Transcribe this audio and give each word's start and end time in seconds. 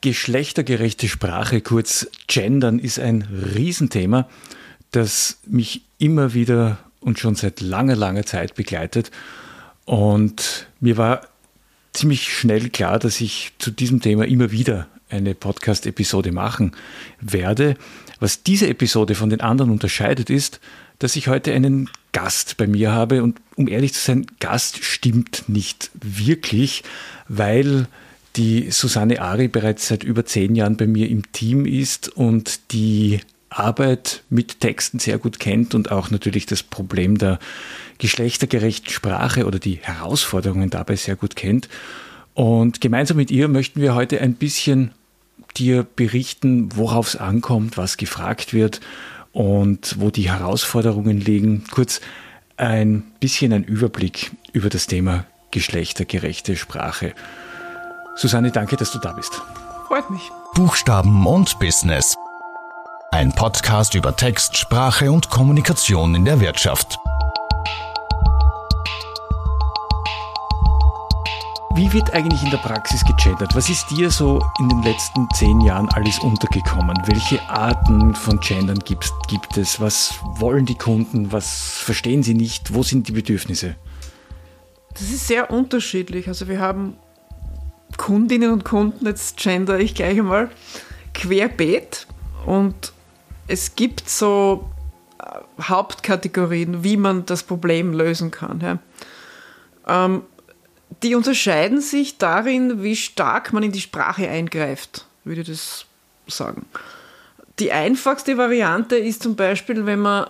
Geschlechtergerechte 0.00 1.08
Sprache, 1.08 1.60
kurz 1.60 2.08
Gendern, 2.26 2.78
ist 2.78 2.98
ein 2.98 3.22
Riesenthema, 3.54 4.28
das 4.92 5.38
mich 5.46 5.82
immer 5.98 6.34
wieder 6.34 6.78
und 7.00 7.18
schon 7.18 7.34
seit 7.34 7.60
langer, 7.60 7.96
langer 7.96 8.24
Zeit 8.24 8.54
begleitet. 8.54 9.10
Und 9.84 10.68
mir 10.80 10.96
war 10.96 11.22
ziemlich 11.92 12.32
schnell 12.32 12.70
klar, 12.70 12.98
dass 12.98 13.20
ich 13.20 13.52
zu 13.58 13.70
diesem 13.70 14.00
Thema 14.00 14.26
immer 14.26 14.50
wieder 14.50 14.88
eine 15.08 15.34
Podcast-Episode 15.34 16.32
machen 16.32 16.72
werde. 17.20 17.76
Was 18.20 18.42
diese 18.42 18.68
Episode 18.68 19.14
von 19.14 19.30
den 19.30 19.40
anderen 19.40 19.70
unterscheidet, 19.70 20.30
ist, 20.30 20.60
dass 20.98 21.16
ich 21.16 21.28
heute 21.28 21.52
einen 21.52 21.90
Gast 22.12 22.56
bei 22.56 22.66
mir 22.66 22.92
habe. 22.92 23.22
Und 23.22 23.40
um 23.56 23.68
ehrlich 23.68 23.92
zu 23.92 24.00
sein, 24.00 24.26
Gast 24.38 24.84
stimmt 24.84 25.44
nicht 25.48 25.90
wirklich, 25.94 26.84
weil 27.28 27.88
die 28.36 28.70
Susanne 28.70 29.20
Ari 29.20 29.48
bereits 29.48 29.88
seit 29.88 30.04
über 30.04 30.24
zehn 30.24 30.54
Jahren 30.54 30.76
bei 30.76 30.86
mir 30.86 31.08
im 31.08 31.30
Team 31.32 31.66
ist 31.66 32.08
und 32.08 32.72
die 32.72 33.20
Arbeit 33.48 34.22
mit 34.30 34.60
Texten 34.60 35.00
sehr 35.00 35.18
gut 35.18 35.40
kennt 35.40 35.74
und 35.74 35.90
auch 35.90 36.10
natürlich 36.10 36.46
das 36.46 36.62
Problem 36.62 37.18
der 37.18 37.40
geschlechtergerechten 37.98 38.90
Sprache 38.90 39.44
oder 39.46 39.58
die 39.58 39.80
Herausforderungen 39.82 40.70
dabei 40.70 40.96
sehr 40.96 41.16
gut 41.16 41.34
kennt. 41.34 41.68
Und 42.34 42.80
gemeinsam 42.80 43.16
mit 43.16 43.30
ihr 43.32 43.48
möchten 43.48 43.80
wir 43.80 43.94
heute 43.94 44.20
ein 44.20 44.34
bisschen 44.34 44.92
dir 45.56 45.84
berichten, 45.96 46.68
worauf 46.76 47.08
es 47.08 47.16
ankommt, 47.16 47.76
was 47.76 47.96
gefragt 47.96 48.54
wird 48.54 48.80
und 49.32 49.96
wo 49.98 50.10
die 50.10 50.30
Herausforderungen 50.30 51.20
liegen. 51.20 51.64
Kurz 51.72 52.00
ein 52.56 53.02
bisschen 53.18 53.52
ein 53.52 53.64
Überblick 53.64 54.30
über 54.52 54.68
das 54.68 54.86
Thema 54.86 55.26
geschlechtergerechte 55.50 56.56
Sprache. 56.56 57.14
Susanne, 58.14 58.50
danke, 58.50 58.76
dass 58.76 58.90
du 58.90 58.98
da 58.98 59.12
bist. 59.12 59.40
Freut 59.86 60.10
mich. 60.10 60.30
Buchstaben 60.54 61.26
und 61.26 61.58
Business. 61.58 62.16
Ein 63.12 63.32
Podcast 63.32 63.94
über 63.94 64.14
Text, 64.14 64.56
Sprache 64.56 65.10
und 65.10 65.30
Kommunikation 65.30 66.14
in 66.14 66.24
der 66.24 66.40
Wirtschaft. 66.40 66.98
Wie 71.74 71.92
wird 71.92 72.12
eigentlich 72.12 72.42
in 72.42 72.50
der 72.50 72.58
Praxis 72.58 73.04
gegendert? 73.04 73.54
Was 73.54 73.70
ist 73.70 73.90
dir 73.90 74.10
so 74.10 74.44
in 74.58 74.68
den 74.68 74.82
letzten 74.82 75.28
zehn 75.34 75.60
Jahren 75.60 75.88
alles 75.90 76.18
untergekommen? 76.18 76.96
Welche 77.06 77.40
Arten 77.48 78.14
von 78.14 78.38
Gendern 78.40 78.80
gibt, 78.80 79.10
gibt 79.28 79.56
es? 79.56 79.80
Was 79.80 80.14
wollen 80.22 80.66
die 80.66 80.76
Kunden? 80.76 81.32
Was 81.32 81.78
verstehen 81.78 82.22
sie 82.22 82.34
nicht? 82.34 82.74
Wo 82.74 82.82
sind 82.82 83.08
die 83.08 83.12
Bedürfnisse? 83.12 83.76
Das 84.92 85.02
ist 85.02 85.26
sehr 85.26 85.50
unterschiedlich. 85.50 86.28
Also 86.28 86.48
wir 86.48 86.60
haben 86.60 86.98
Kundinnen 88.00 88.50
und 88.50 88.64
Kunden, 88.64 89.04
jetzt 89.04 89.36
gender 89.36 89.78
ich 89.78 89.94
gleich 89.94 90.18
einmal, 90.18 90.48
querbeet 91.12 92.06
und 92.46 92.94
es 93.46 93.76
gibt 93.76 94.08
so 94.08 94.70
äh, 95.18 95.62
Hauptkategorien, 95.62 96.82
wie 96.82 96.96
man 96.96 97.26
das 97.26 97.42
Problem 97.42 97.92
lösen 97.92 98.30
kann. 98.30 98.60
Ja. 98.60 98.78
Ähm, 99.86 100.22
die 101.02 101.14
unterscheiden 101.14 101.82
sich 101.82 102.16
darin, 102.16 102.82
wie 102.82 102.96
stark 102.96 103.52
man 103.52 103.64
in 103.64 103.72
die 103.72 103.82
Sprache 103.82 104.30
eingreift, 104.30 105.04
würde 105.24 105.42
ich 105.42 105.48
das 105.48 105.84
sagen. 106.26 106.64
Die 107.58 107.70
einfachste 107.70 108.38
Variante 108.38 108.96
ist 108.96 109.22
zum 109.22 109.36
Beispiel, 109.36 109.84
wenn 109.84 110.00
man 110.00 110.26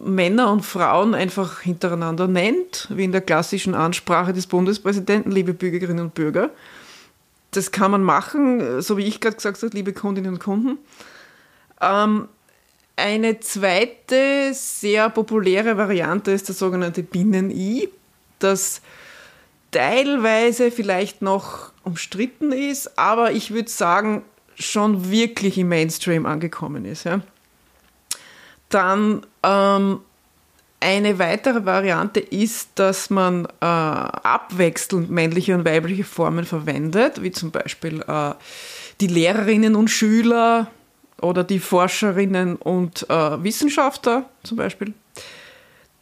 Männer 0.00 0.50
und 0.50 0.64
Frauen 0.64 1.14
einfach 1.14 1.60
hintereinander 1.60 2.26
nennt, 2.26 2.88
wie 2.88 3.04
in 3.04 3.12
der 3.12 3.20
klassischen 3.20 3.74
Ansprache 3.74 4.32
des 4.32 4.46
Bundespräsidenten, 4.46 5.30
liebe 5.30 5.52
Bürgerinnen 5.52 6.06
und 6.06 6.14
Bürger 6.14 6.48
das 7.56 7.72
kann 7.72 7.90
man 7.90 8.02
machen, 8.02 8.82
so 8.82 8.96
wie 8.96 9.04
ich 9.04 9.20
gerade 9.20 9.36
gesagt 9.36 9.62
habe, 9.62 9.74
liebe 9.74 9.92
Kundinnen 9.92 10.34
und 10.34 10.40
Kunden. 10.40 10.78
Ähm, 11.80 12.28
eine 12.96 13.40
zweite 13.40 14.52
sehr 14.52 15.10
populäre 15.10 15.76
Variante 15.76 16.30
ist 16.30 16.48
das 16.48 16.58
sogenannte 16.58 17.02
Binnen-I, 17.02 17.88
das 18.38 18.80
teilweise 19.70 20.70
vielleicht 20.70 21.20
noch 21.22 21.72
umstritten 21.84 22.52
ist, 22.52 22.98
aber 22.98 23.32
ich 23.32 23.52
würde 23.52 23.68
sagen, 23.68 24.22
schon 24.58 25.10
wirklich 25.10 25.58
im 25.58 25.68
Mainstream 25.68 26.24
angekommen 26.24 26.84
ist. 26.86 27.04
Ja. 27.04 27.20
Dann 28.70 29.26
ähm, 29.42 30.00
eine 30.86 31.18
weitere 31.18 31.64
Variante 31.64 32.20
ist, 32.20 32.70
dass 32.76 33.10
man 33.10 33.46
äh, 33.60 33.64
abwechselnd 33.64 35.10
männliche 35.10 35.52
und 35.56 35.64
weibliche 35.64 36.04
Formen 36.04 36.44
verwendet, 36.44 37.20
wie 37.24 37.32
zum 37.32 37.50
Beispiel 37.50 38.04
äh, 38.06 38.34
die 39.00 39.08
Lehrerinnen 39.08 39.74
und 39.74 39.88
Schüler 39.88 40.70
oder 41.20 41.42
die 41.42 41.58
Forscherinnen 41.58 42.54
und 42.54 43.04
äh, 43.10 43.42
Wissenschaftler 43.42 44.26
zum 44.44 44.58
Beispiel. 44.58 44.94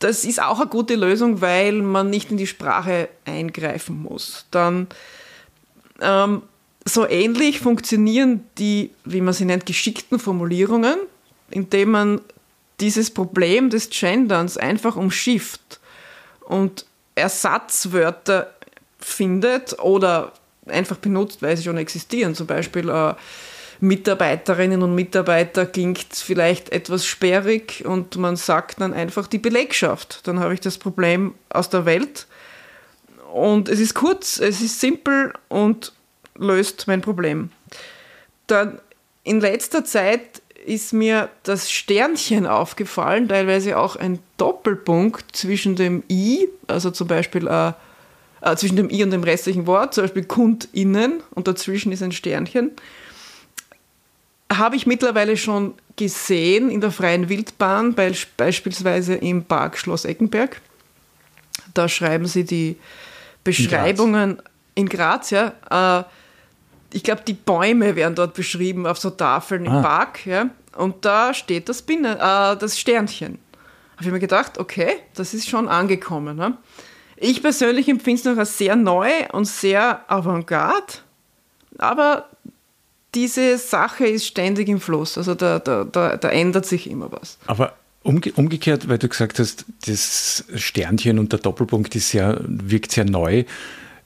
Das 0.01 0.27
ist 0.27 0.43
auch 0.43 0.61
eine 0.61 0.69
gute 0.69 0.97
Lösung, 0.97 1.41
weil 1.41 1.81
man 1.81 2.11
nicht 2.11 2.31
in 2.31 2.37
die 2.37 2.47
Sprache 2.47 3.09
eingreifen 3.25 4.03
muss. 4.03 4.45
Dann 4.51 4.89
ähm, 6.03 6.43
so 6.85 7.09
ähnlich 7.09 7.59
funktionieren 7.59 8.45
die, 8.59 8.91
wie 9.07 9.23
man 9.23 9.33
sie 9.33 9.47
nennt, 9.47 9.65
geschickten 9.65 10.19
Formulierungen, 10.19 10.99
indem 11.51 11.93
man 11.93 12.21
dieses 12.81 13.11
Problem 13.11 13.71
des 13.71 13.91
Genderns 13.91 14.57
einfach 14.57 14.97
umschifft 14.97 15.81
und 16.41 16.87
Ersatzwörter 17.15 18.53
findet 18.99 19.79
oder 19.79 20.33
einfach 20.67 20.97
benutzt, 20.97 21.43
weil 21.43 21.57
sie 21.57 21.65
schon 21.65 21.77
existieren. 21.77 22.35
Zum 22.35 22.47
Beispiel 22.47 22.89
äh, 22.89 23.15
Mitarbeiterinnen 23.81 24.83
und 24.83 24.95
Mitarbeiter 24.95 25.67
klingt 25.67 26.15
vielleicht 26.15 26.71
etwas 26.71 27.05
sperrig 27.07 27.85
und 27.85 28.17
man 28.17 28.37
sagt 28.37 28.81
dann 28.81 28.95
einfach 28.95 29.27
die 29.27 29.39
Belegschaft. 29.39 30.27
Dann 30.27 30.41
habe 30.41 30.55
ich 30.55 30.61
das 30.61 30.79
Problem 30.79 31.35
aus 31.51 31.69
der 31.69 31.85
Welt. 31.85 32.27
Und 33.33 33.69
es 33.69 33.81
ist 33.81 33.95
kurz, 33.95 34.39
es 34.39 34.61
ist 34.61 34.81
simpel 34.81 35.33
und 35.49 35.93
löst 36.37 36.87
mein 36.87 37.01
Problem. 37.01 37.51
Dann 38.47 38.81
in 39.25 39.41
letzter 39.41 39.85
Zeit 39.85 40.43
ist 40.67 40.93
mir 40.93 41.29
das 41.43 41.71
Sternchen 41.71 42.47
aufgefallen, 42.47 43.29
teilweise 43.29 43.79
auch 43.79 43.97
ein 43.97 44.19
Doppelpunkt 44.37 45.37
zwischen 45.37 45.77
dem 45.77 46.03
I, 46.09 46.49
also 46.67 46.91
zum 46.91 47.07
Beispiel 47.07 47.47
äh, 47.47 47.73
äh, 48.41 48.57
zwischen 48.57 48.77
dem 48.77 48.91
I 48.91 49.03
und 49.03 49.11
dem 49.11 49.23
restlichen 49.23 49.67
Wort, 49.67 49.95
zum 49.95 50.05
Beispiel 50.05 50.25
KundInnen 50.25 51.23
und 51.31 51.49
dazwischen 51.49 51.93
ist 51.93 52.03
ein 52.03 52.13
Sternchen. 52.13 52.73
Habe 54.53 54.77
ich 54.77 54.87
mittlerweile 54.87 55.37
schon 55.37 55.75
gesehen 55.97 56.71
in 56.71 56.81
der 56.81 56.91
freien 56.91 57.29
Wildbahn, 57.29 57.95
be 57.95 58.13
beispielsweise 58.37 59.15
im 59.15 59.45
Park 59.45 59.79
Schloss 59.79 60.05
Eckenberg. 60.05 60.61
Da 61.73 61.89
schreiben 61.89 62.27
sie 62.27 62.45
die 62.45 62.77
Beschreibungen 63.43 64.41
in 64.75 64.89
Graz, 64.89 65.33
in 65.33 65.39
Graz 65.39 65.61
ja. 65.71 66.01
Äh, 66.01 66.05
ich 66.95 67.03
glaube, 67.03 67.23
die 67.27 67.35
Bäume 67.35 67.97
werden 67.97 68.15
dort 68.15 68.35
beschrieben 68.35 68.87
auf 68.87 68.99
so 68.99 69.11
Tafeln 69.11 69.67
ah. 69.67 69.77
im 69.77 69.83
Park. 69.83 70.27
Ja? 70.27 70.51
Und 70.77 71.05
da 71.05 71.35
steht 71.35 71.69
das, 71.69 71.83
Binnen, 71.83 72.17
äh, 72.17 72.57
das 72.57 72.79
Sternchen. 72.79 73.39
Habe 73.97 74.07
ich 74.07 74.13
mir 74.13 74.21
gedacht, 74.21 74.59
okay, 74.59 74.97
das 75.15 75.35
ist 75.35 75.49
schon 75.49 75.69
angekommen. 75.69 76.37
Ne? 76.37 76.57
Ich 77.17 77.43
persönlich 77.43 77.89
empfinde 77.89 78.21
es 78.21 78.25
noch 78.25 78.37
als 78.37 78.59
sehr 78.59 78.77
neu 78.77 79.09
und 79.33 79.47
sehr 79.47 80.05
avantgarde, 80.11 80.95
aber 81.79 82.29
diese 83.15 83.59
Sache 83.59 84.07
ist 84.07 84.27
ständig 84.27 84.69
im 84.69 84.81
Fluss. 84.81 85.17
Also 85.17 85.35
da, 85.35 85.61
da, 85.61 85.85
da, 85.85 86.17
da 86.17 86.29
ändert 86.29 86.67
sich 86.67 86.91
immer 86.91 87.11
was. 87.13 87.39
Aber 87.47 87.75
umge 88.03 88.33
umgekehrt, 88.35 88.89
weil 88.89 88.99
du 88.99 89.09
gesagt 89.09 89.39
hast, 89.39 89.65
das 89.87 90.45
Sternchen 90.57 91.21
und 91.21 91.33
der 91.33 91.39
Doppelpunkt 91.39 91.95
ist 91.95 92.11
sehr, 92.11 92.41
wirkt 92.45 92.91
sehr 92.91 93.05
neu. 93.05 93.45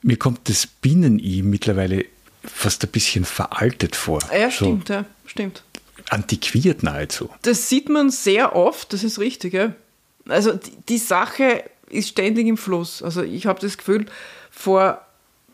Mir 0.01 0.17
kommt 0.17 0.47
das 0.47 0.67
Binnen-I 0.67 1.41
mittlerweile 1.41 2.05
fast 2.43 2.83
ein 2.83 2.91
bisschen 2.91 3.25
veraltet 3.25 3.95
vor. 3.95 4.21
Ja, 4.33 4.51
stimmt, 4.51 4.87
so 4.87 4.93
ja, 4.93 5.05
stimmt. 5.25 5.63
Antiquiert 6.09 6.83
nahezu. 6.83 7.29
Das 7.41 7.69
sieht 7.69 7.89
man 7.89 8.09
sehr 8.09 8.55
oft, 8.55 8.93
das 8.93 9.03
ist 9.03 9.19
richtig, 9.19 9.53
ja. 9.53 9.73
Also 10.27 10.53
die, 10.53 10.71
die 10.87 10.97
Sache 10.97 11.63
ist 11.89 12.09
ständig 12.09 12.47
im 12.47 12.57
Fluss. 12.57 13.01
Also 13.01 13.23
ich 13.23 13.45
habe 13.45 13.59
das 13.59 13.77
Gefühl, 13.77 14.05
vor 14.51 15.01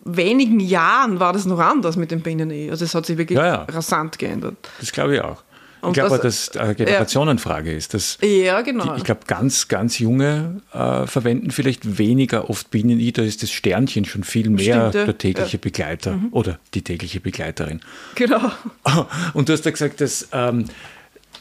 wenigen 0.04 0.60
Jahren 0.60 1.20
war 1.20 1.34
das 1.34 1.46
noch 1.46 1.60
anders 1.60 1.96
mit 1.96 2.12
dem 2.12 2.22
Binnen-E. 2.22 2.70
Also 2.70 2.86
es 2.86 2.94
hat 2.94 3.06
sich 3.06 3.18
wirklich 3.18 3.38
ja, 3.38 3.46
ja. 3.46 3.64
rasant 3.64 4.20
geändert. 4.20 4.56
Das 4.80 4.92
glaube 4.92 5.16
ich 5.16 5.22
auch. 5.22 5.44
Und 5.82 5.92
ich 5.92 5.94
glaube, 5.96 6.18
dass 6.18 6.52
das 6.52 6.58
eine 6.58 6.76
Generationenfrage 6.76 7.72
ist. 7.72 7.94
Dass 7.94 8.18
ja, 8.22 8.62
genau. 8.62 8.94
Die, 8.94 8.98
ich 8.98 9.04
glaube, 9.04 9.22
ganz, 9.28 9.68
ganz 9.68 10.00
junge 10.00 10.62
äh, 10.74 11.06
verwenden 11.06 11.52
vielleicht 11.52 11.98
weniger 11.98 12.50
oft 12.50 12.72
Bienen-I. 12.72 13.12
Da 13.12 13.22
ist 13.22 13.44
das 13.44 13.52
Sternchen 13.52 14.06
schon 14.06 14.24
viel 14.24 14.50
mehr 14.50 14.90
Stimmt, 14.90 15.08
der 15.08 15.18
tägliche 15.18 15.58
ja. 15.58 15.62
Begleiter 15.62 16.14
mhm. 16.14 16.30
oder 16.32 16.60
die 16.74 16.82
tägliche 16.82 17.20
Begleiterin. 17.20 17.82
Genau. 18.16 18.52
Und 19.34 19.50
du 19.50 19.54
hast 19.54 19.66
ja 19.66 19.72
gesagt, 19.72 20.02
dass, 20.02 20.28
ähm, 20.32 20.66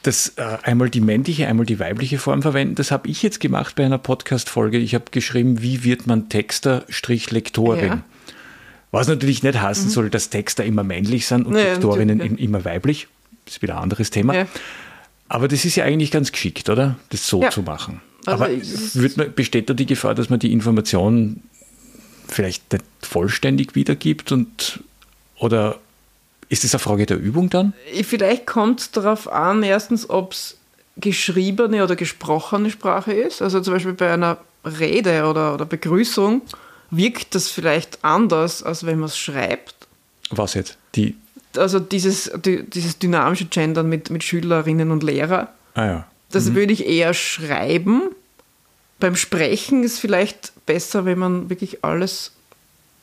dass 0.03 0.35
äh, 0.37 0.59
einmal 0.63 0.91
die 0.91 1.01
männliche, 1.01 1.47
einmal 1.47 1.67
die 1.67 1.79
weibliche 1.79 2.19
Form 2.19 2.43
verwenden. 2.43 2.75
Das 2.75 2.91
habe 2.91 3.09
ich 3.09 3.23
jetzt 3.23 3.41
gemacht 3.41 3.77
bei 3.77 3.85
einer 3.85 3.99
Podcast-Folge. 3.99 4.79
Ich 4.79 4.95
habe 4.95 5.07
geschrieben, 5.11 5.63
wie 5.63 5.85
wird 5.85 6.07
man 6.07 6.29
Texter-Lektorin. 6.29 7.87
Ja. 7.87 8.05
Was 8.91 9.09
natürlich 9.09 9.43
nicht 9.43 9.61
heißen 9.61 9.91
soll, 9.91 10.09
dass 10.09 10.31
Texter 10.31 10.65
immer 10.65 10.85
männlich 10.85 11.27
sind 11.27 11.47
und 11.47 11.55
Mhm. 11.55 11.59
Ja, 11.59 11.65
Textorinnen 11.65 12.19
natürlich, 12.19 12.41
immer 12.45 12.65
weiblich. 12.65 13.09
Das 13.45 13.57
ist 13.57 13.63
wieder 13.63 13.77
ein 13.77 13.83
anderes 13.83 14.11
Thema. 14.11 14.35
Ja. 14.35 14.47
Aber 15.29 15.49
das 15.49 15.65
ist 15.65 15.77
ja 15.77 15.85
eigentlich 15.85 16.11
ganz 16.11 16.33
geschickt, 16.33 16.69
oder? 16.69 16.97
Das 17.11 17.27
so 17.27 17.43
Ja. 17.43 17.51
zu 17.51 17.63
machen. 17.63 18.01
Also 18.27 18.45
Aber 18.45 18.53
man, 19.17 19.35
besteht 19.35 19.69
da 19.69 19.75
die 19.75 19.87
Gefahr, 19.87 20.15
dass 20.15 20.31
man 20.31 20.39
die 20.39 20.53
Information 20.53 21.43
vielleicht 22.29 22.73
nicht 22.73 22.85
vollständig 23.03 23.75
wiedergibt 23.75 24.33
und 24.33 24.81
oder 25.39 25.79
ist 26.49 26.65
es 26.65 26.75
eine 26.75 26.79
Frage 26.79 27.07
der 27.07 27.19
Übung 27.19 27.51
dann? 27.51 27.75
Vielleicht 28.03 28.47
kommt 28.47 28.81
es 28.81 28.91
darauf 28.91 29.31
an, 29.31 29.63
erstens, 29.63 30.09
ob 30.09 30.33
es 30.33 30.57
geschriebene 30.97 31.83
oder 31.83 31.97
gesprochene 31.97 32.71
Sprache 32.71 33.13
ist. 33.13 33.43
Also 33.43 33.61
zum 33.61 33.75
Beispiel 33.75 33.95
bei 33.95 34.13
einer 34.13 34.39
Rede 34.65 35.27
oder, 35.27 35.55
oder 35.55 35.67
Begrüßung 35.67 36.43
wirkt 36.91 37.35
das 37.35 37.49
vielleicht 37.51 38.05
anders, 38.05 38.63
als 38.63 38.87
wenn 38.87 39.01
man 39.01 39.09
es 39.09 39.19
schreibt. 39.19 39.75
Was 40.31 40.55
jetzt? 40.55 40.79
Die. 40.95 41.17
Also 41.57 41.79
dieses, 41.81 42.31
die, 42.45 42.63
dieses 42.69 42.99
dynamische 42.99 43.47
Gendern 43.47 43.89
mit, 43.89 44.11
mit 44.11 44.23
Schülerinnen 44.25 44.91
und 44.91 45.03
Lehrer, 45.03 45.49
Ah 45.75 45.87
ja. 45.87 46.07
das 46.31 46.55
würde 46.55 46.73
ich 46.73 46.87
eher 46.87 47.15
schreiben. 47.15 48.03
Beim 49.01 49.17
Sprechen 49.17 49.83
ist 49.83 49.99
vielleicht 49.99 50.53
besser, 50.67 51.05
wenn 51.05 51.19
man 51.19 51.51
wirklich 51.51 51.85
alles 51.85 52.33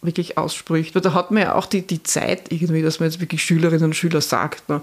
wirklich 0.01 0.38
ausspricht. 0.38 0.95
Weil 0.95 1.01
da 1.01 1.13
hat 1.13 1.31
man 1.31 1.44
ja 1.44 1.56
auch 1.56 1.65
die, 1.65 1.81
die 1.86 2.01
Zeit 2.03 2.51
irgendwie, 2.51 2.81
dass 2.81 3.00
man 3.00 3.09
jetzt 3.09 3.19
wirklich 3.21 3.44
Schülerinnen 3.44 3.83
und 3.86 3.95
Schüler 3.95 4.21
sagt. 4.21 4.68
Ne? 4.69 4.81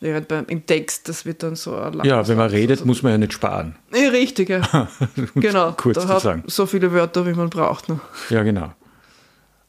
Während 0.00 0.28
beim, 0.28 0.44
im 0.48 0.66
Text, 0.66 1.08
das 1.08 1.24
wird 1.24 1.42
dann 1.42 1.56
so 1.56 1.74
langer 1.74 2.04
Ja, 2.04 2.28
wenn 2.28 2.36
man 2.36 2.50
redet, 2.50 2.78
Also- 2.78 2.86
muss 2.86 3.02
man 3.02 3.12
ja 3.12 3.18
nicht 3.18 3.32
sparen. 3.32 3.74
Ja, 3.94 4.10
richtig, 4.10 4.48
ja. 4.50 4.88
genau. 5.34 5.72
kurz 5.72 5.96
da 5.98 6.08
hat 6.08 6.22
sagen. 6.22 6.44
so 6.46 6.66
viele 6.66 6.92
Wörter, 6.92 7.26
wie 7.26 7.32
man 7.32 7.48
braucht. 7.50 7.88
Ne? 7.88 7.98
Ja, 8.30 8.42
genau. 8.42 8.72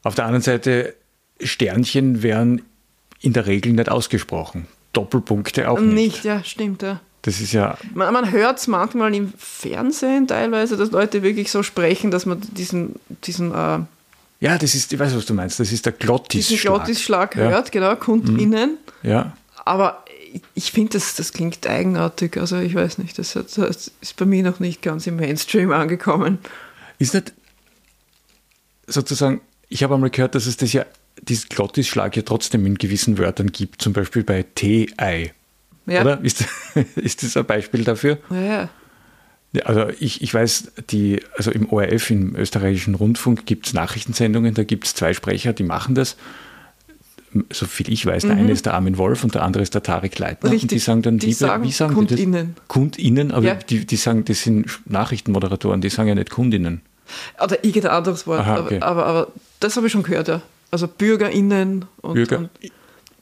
Auf 0.02 0.14
der 0.14 0.26
anderen 0.26 0.42
Seite, 0.42 0.94
Sternchen 1.42 2.22
werden 2.22 2.62
in 3.20 3.32
der 3.32 3.46
Regel 3.46 3.72
nicht 3.72 3.88
ausgesprochen. 3.90 4.66
Doppelpunkte 4.92 5.70
auch 5.70 5.78
nicht. 5.80 5.94
Nicht, 5.94 6.24
ja, 6.24 6.42
stimmt, 6.44 6.82
ja. 6.82 7.00
Das 7.22 7.40
ist 7.40 7.52
ja, 7.52 7.76
Man, 7.92 8.12
man 8.14 8.30
hört 8.32 8.58
es 8.58 8.66
manchmal 8.66 9.14
im 9.14 9.32
Fernsehen 9.36 10.26
teilweise, 10.26 10.76
dass 10.78 10.90
Leute 10.90 11.22
wirklich 11.22 11.50
so 11.50 11.62
sprechen, 11.62 12.10
dass 12.10 12.24
man 12.24 12.40
diesen, 12.52 12.94
diesen, 13.24 13.52
äh, 13.52 13.80
ja, 14.40 14.56
das 14.58 14.74
ist, 14.74 14.90
ich 14.92 14.98
weiß, 14.98 15.14
was 15.14 15.26
du 15.26 15.34
meinst, 15.34 15.60
das 15.60 15.70
ist 15.70 15.84
der 15.84 15.92
diesen 15.92 16.06
Glottisschlag. 16.06 16.60
Glottisschlag 16.62 17.36
Ja. 17.36 17.50
hört, 17.50 17.72
genau, 17.72 17.94
KundInnen. 17.94 18.78
Ja, 19.02 19.36
Aber 19.66 20.02
ich- 20.32 20.40
ich 20.54 20.72
finde, 20.72 20.92
das, 20.94 21.14
das 21.14 21.32
klingt 21.34 21.66
eigenartig. 21.66 22.38
Also 22.38 22.56
ich 22.56 22.74
weiß 22.74 22.96
nicht, 22.98 23.18
das, 23.18 23.36
hat, 23.36 23.46
das 23.58 23.90
ist 24.00 24.16
bei 24.16 24.24
mir 24.24 24.42
noch 24.42 24.58
nicht 24.58 24.80
ganz 24.80 25.06
im 25.06 25.16
Mainstream 25.16 25.72
angekommen. 25.72 26.38
ist 26.98 27.12
nicht 27.12 27.34
sozusagen, 28.86 29.40
ich 29.68 29.82
habe 29.82 29.94
einmal 29.94 30.10
gehört, 30.10 30.34
dass 30.34 30.46
es 30.46 30.56
das 30.56 30.72
ja, 30.72 30.84
diesen 31.22 31.48
Glottisschlag 31.48 32.16
ja 32.16 32.22
trotzdem 32.22 32.64
in 32.66 32.76
gewissen 32.76 33.18
Wörtern 33.18 33.52
gibt, 33.52 33.82
zum 33.82 33.92
Beispiel 33.92 34.22
bei 34.24 34.42
T-Ei. 34.54 35.32
Ja. 35.86 36.02
Oder? 36.02 36.20
Ist, 36.22 36.44
ist 36.96 37.22
das 37.22 37.36
ein 37.36 37.44
Beispiel 37.44 37.84
dafür? 37.84 38.18
Ja, 38.30 38.40
ja. 38.40 38.68
Ja, 39.52 39.62
Also 39.64 39.88
ich, 39.98 40.22
ich 40.22 40.32
weiß, 40.32 40.72
die, 40.90 41.22
also 41.36 41.50
im 41.50 41.68
ORF, 41.72 42.10
im 42.10 42.36
österreichischen 42.36 42.94
Rundfunk, 42.94 43.46
gibt 43.46 43.66
es 43.66 43.72
Nachrichtensendungen, 43.74 44.54
da 44.54 44.62
gibt 44.62 44.86
es 44.86 44.94
zwei 44.94 45.12
Sprecher, 45.12 45.52
die 45.52 45.64
machen 45.64 45.96
das. 45.96 46.16
So 47.52 47.66
viel 47.66 47.92
ich 47.92 48.04
weiß, 48.06 48.22
der 48.22 48.32
eine 48.36 48.50
ist 48.50 48.66
der 48.66 48.74
Armin 48.74 48.96
Wolf 48.98 49.22
und 49.24 49.34
der 49.34 49.42
andere 49.42 49.62
ist 49.62 49.74
der 49.74 49.82
Tarek 49.84 50.18
Leitner. 50.18 50.44
Und 50.44 50.50
Mhm. 50.50 50.52
Richtig. 50.54 50.68
die 50.70 50.78
sagen 50.78 51.02
dann, 51.02 51.18
Die 51.18 51.26
liebe, 51.26 51.36
sagen 51.38 51.62
wie 51.64 51.70
sagen 51.72 51.94
KundInnen. 51.94 52.46
die 52.48 52.54
das? 52.54 52.68
KundInnen, 52.68 53.30
aber 53.32 53.46
Ja. 53.46 53.54
die, 53.54 53.84
die 53.86 53.96
sagen, 53.96 54.24
das 54.24 54.42
sind 54.42 54.66
Nachrichtenmoderatoren, 54.86 55.80
die 55.80 55.90
sagen 55.90 56.08
ja 56.08 56.14
nicht 56.14 56.30
KundInnen. 56.30 56.80
Oder 57.42 57.64
irgendein 57.64 57.90
anderes 57.92 58.26
Wort. 58.28 58.40
Aha, 58.40 58.60
okay. 58.60 58.80
aber, 58.80 59.04
aber, 59.04 59.20
aber 59.20 59.32
das 59.60 59.76
habe 59.76 59.86
ich 59.86 59.92
schon 59.92 60.02
gehört, 60.04 60.28
ja. 60.28 60.42
Also 60.70 60.86
BürgerInnen 60.88 61.86
und. 62.02 62.14
Bürger, 62.14 62.38
und 62.38 62.50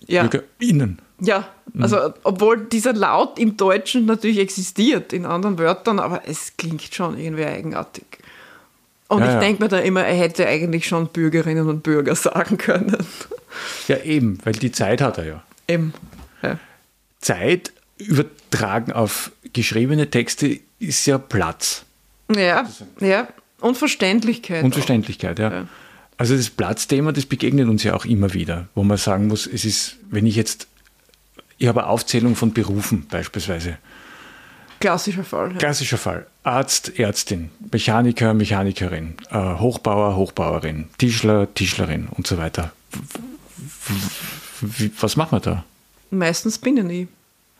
ja. 0.07 0.23
BürgerInnen. 0.27 1.01
Ja, 1.21 1.49
Mhm. 1.75 1.83
also 1.83 2.15
obwohl 2.23 2.67
dieser 2.67 2.93
Laut 2.95 3.39
im 3.39 3.57
Deutschen 3.57 4.07
natürlich 4.07 4.39
existiert, 4.39 5.13
in 5.13 5.27
anderen 5.27 5.59
Wörtern, 5.59 5.99
aber 5.99 6.23
es 6.27 6.57
klingt 6.57 6.95
schon 6.95 7.19
irgendwie 7.19 7.45
eigenartig. 7.45 8.05
Und 9.09 9.21
Ja, 9.21 9.27
ich 9.27 9.33
ja. 9.35 9.41
denke 9.41 9.63
mir 9.63 9.69
da 9.69 9.79
immer, 9.79 10.03
er 10.05 10.15
hätte 10.15 10.47
eigentlich 10.47 10.87
schon 10.87 11.09
Bürgerinnen 11.09 11.69
und 11.69 11.83
Bürger 11.83 12.15
sagen 12.17 12.57
können. 12.59 12.97
Ja, 13.87 13.99
eben, 13.99 14.39
weil 14.45 14.55
die 14.55 14.73
Zeit 14.73 15.01
hat 15.01 15.19
er 15.19 15.27
ja. 15.27 15.43
Eben. 15.67 15.93
Ja. 16.43 16.59
Zeit 17.21 17.73
übertragen 17.99 18.93
auf 18.93 19.33
geschriebene 19.53 20.09
Texte 20.11 20.61
ist 20.79 21.07
ja 21.07 21.19
Platz. 21.19 21.85
Ja, 22.35 22.69
ja. 23.01 23.29
Und 23.61 23.77
Verständlichkeit. 23.77 24.63
Und 24.63 24.73
auch. 24.73 24.75
Verständlichkeit, 24.77 25.39
ja. 25.39 25.51
Ja. 25.51 25.67
Also 26.19 26.37
das 26.37 26.51
Platzthema, 26.51 27.13
das 27.13 27.27
begegnet 27.27 27.69
uns 27.69 27.85
ja 27.85 27.95
auch 27.95 28.05
immer 28.05 28.35
wieder, 28.35 28.69
wo 28.75 28.83
man 28.83 28.99
sagen 28.99 29.29
muss, 29.29 29.47
es 29.47 29.65
ist, 29.65 29.97
wenn 30.11 30.27
ich 30.27 30.35
jetzt, 30.37 30.67
ich 31.59 31.69
habe 31.69 31.81
eine 31.85 31.89
Aufzählung 31.91 32.35
von 32.37 32.53
Berufen 32.53 33.07
beispielsweise. 33.09 33.79
Klassischer 34.81 35.25
Fall. 35.25 35.53
Ja. 35.53 35.59
Klassischer 35.59 35.99
Fall. 35.99 36.27
Arzt, 36.43 36.99
Ärztin, 36.99 37.51
Mechaniker, 37.73 38.35
Mechanikerin, 38.35 39.15
äh, 39.31 39.37
Hochbauer, 39.59 40.17
Hochbauerin, 40.17 40.89
Tischler, 40.99 41.53
Tischlerin 41.55 42.09
und 42.11 42.27
so 42.27 42.37
weiter. 42.39 42.73
Was 45.01 45.17
machen 45.17 45.33
wir 45.37 45.41
da? 45.41 45.65
Meistens 46.11 46.59
Binnen-I. 46.59 47.09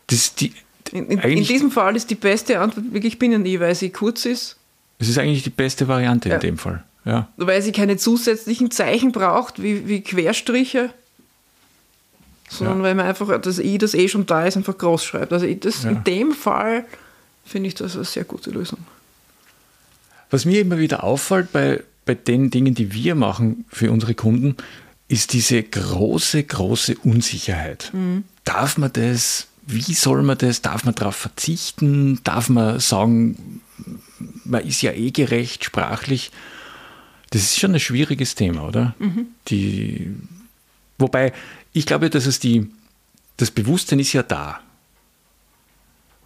Das 0.07 0.17
ist, 0.19 0.41
die, 0.41 0.53
In, 0.91 1.07
in, 1.07 1.19
in 1.19 1.43
diesem 1.43 1.71
Fall 1.71 1.95
ist 1.95 2.09
die 2.09 2.15
beste 2.15 2.59
Antwort 2.59 2.91
wirklich 2.93 3.19
Binnen-I, 3.19 3.59
weil 3.59 3.75
sie 3.75 3.89
kurz 3.89 4.25
ist, 4.25 4.57
das 4.97 5.07
ist 5.07 5.17
eigentlich 5.17 5.43
die 5.43 5.49
beste 5.49 5.87
Variante 5.87 6.27
Ja. 6.27 6.35
in 6.35 6.41
dem 6.41 6.57
Fall. 6.57 6.83
Ja. 7.05 7.27
weil 7.37 7.61
sie 7.61 7.71
keine 7.71 7.97
zusätzlichen 7.97 8.71
Zeichen 8.71 9.11
braucht, 9.11 9.63
wie, 9.63 9.87
wie 9.87 10.01
Querstriche, 10.01 10.89
sondern 12.49 12.77
Ja. 12.79 12.83
weil 12.83 12.95
man 12.95 13.05
einfach 13.07 13.39
das 13.41 13.57
I, 13.59 13.77
das 13.77 13.93
eh 13.93 14.07
schon 14.09 14.25
da 14.25 14.45
ist, 14.45 14.57
einfach 14.57 14.77
groß 14.77 15.03
schreibt. 15.03 15.31
Also 15.33 15.51
das, 15.53 15.83
Ja. 15.83 15.91
in 15.91 16.03
dem 16.03 16.31
Fall 16.33 16.85
finde 17.45 17.67
ich 17.69 17.75
das 17.75 17.95
eine 17.95 18.05
sehr 18.05 18.25
gute 18.25 18.51
Lösung. 18.51 18.79
Was 20.29 20.45
mir 20.45 20.61
immer 20.61 20.77
wieder 20.77 21.03
auffällt 21.03 21.51
bei, 21.51 21.81
bei 22.05 22.13
den 22.15 22.49
Dingen, 22.51 22.75
die 22.75 22.93
wir 22.93 23.15
machen 23.15 23.65
für 23.69 23.91
unsere 23.91 24.13
Kunden, 24.13 24.55
ist 25.07 25.33
diese 25.33 25.63
große, 25.63 26.43
große 26.43 26.95
Unsicherheit. 27.03 27.91
Darf 28.43 28.77
man 28.77 28.93
das? 28.93 29.47
Wie 29.65 29.93
soll 29.93 30.21
man 30.21 30.37
das? 30.37 30.61
Darf 30.61 30.83
man 30.85 30.93
darauf 30.93 31.15
verzichten? 31.15 32.19
Darf 32.23 32.49
man 32.49 32.79
sagen, 32.79 33.61
man 34.43 34.63
ist 34.67 34.81
ja 34.83 34.91
eh 34.91 35.09
gerecht 35.11 35.63
sprachlich? 35.63 36.29
Das 37.31 37.41
ist 37.43 37.59
schon 37.59 37.73
ein 37.73 37.79
schwieriges 37.79 38.35
Thema, 38.35 38.67
oder? 38.67 38.95
Die, 39.49 40.11
wobei, 40.97 41.31
ich 41.73 41.85
glaube, 41.85 42.09
dass 42.09 42.25
es 42.25 42.39
die, 42.39 42.67
das 43.37 43.51
Bewusstsein 43.51 43.99
ist 43.99 44.13
ja 44.13 44.23
da. 44.23 44.59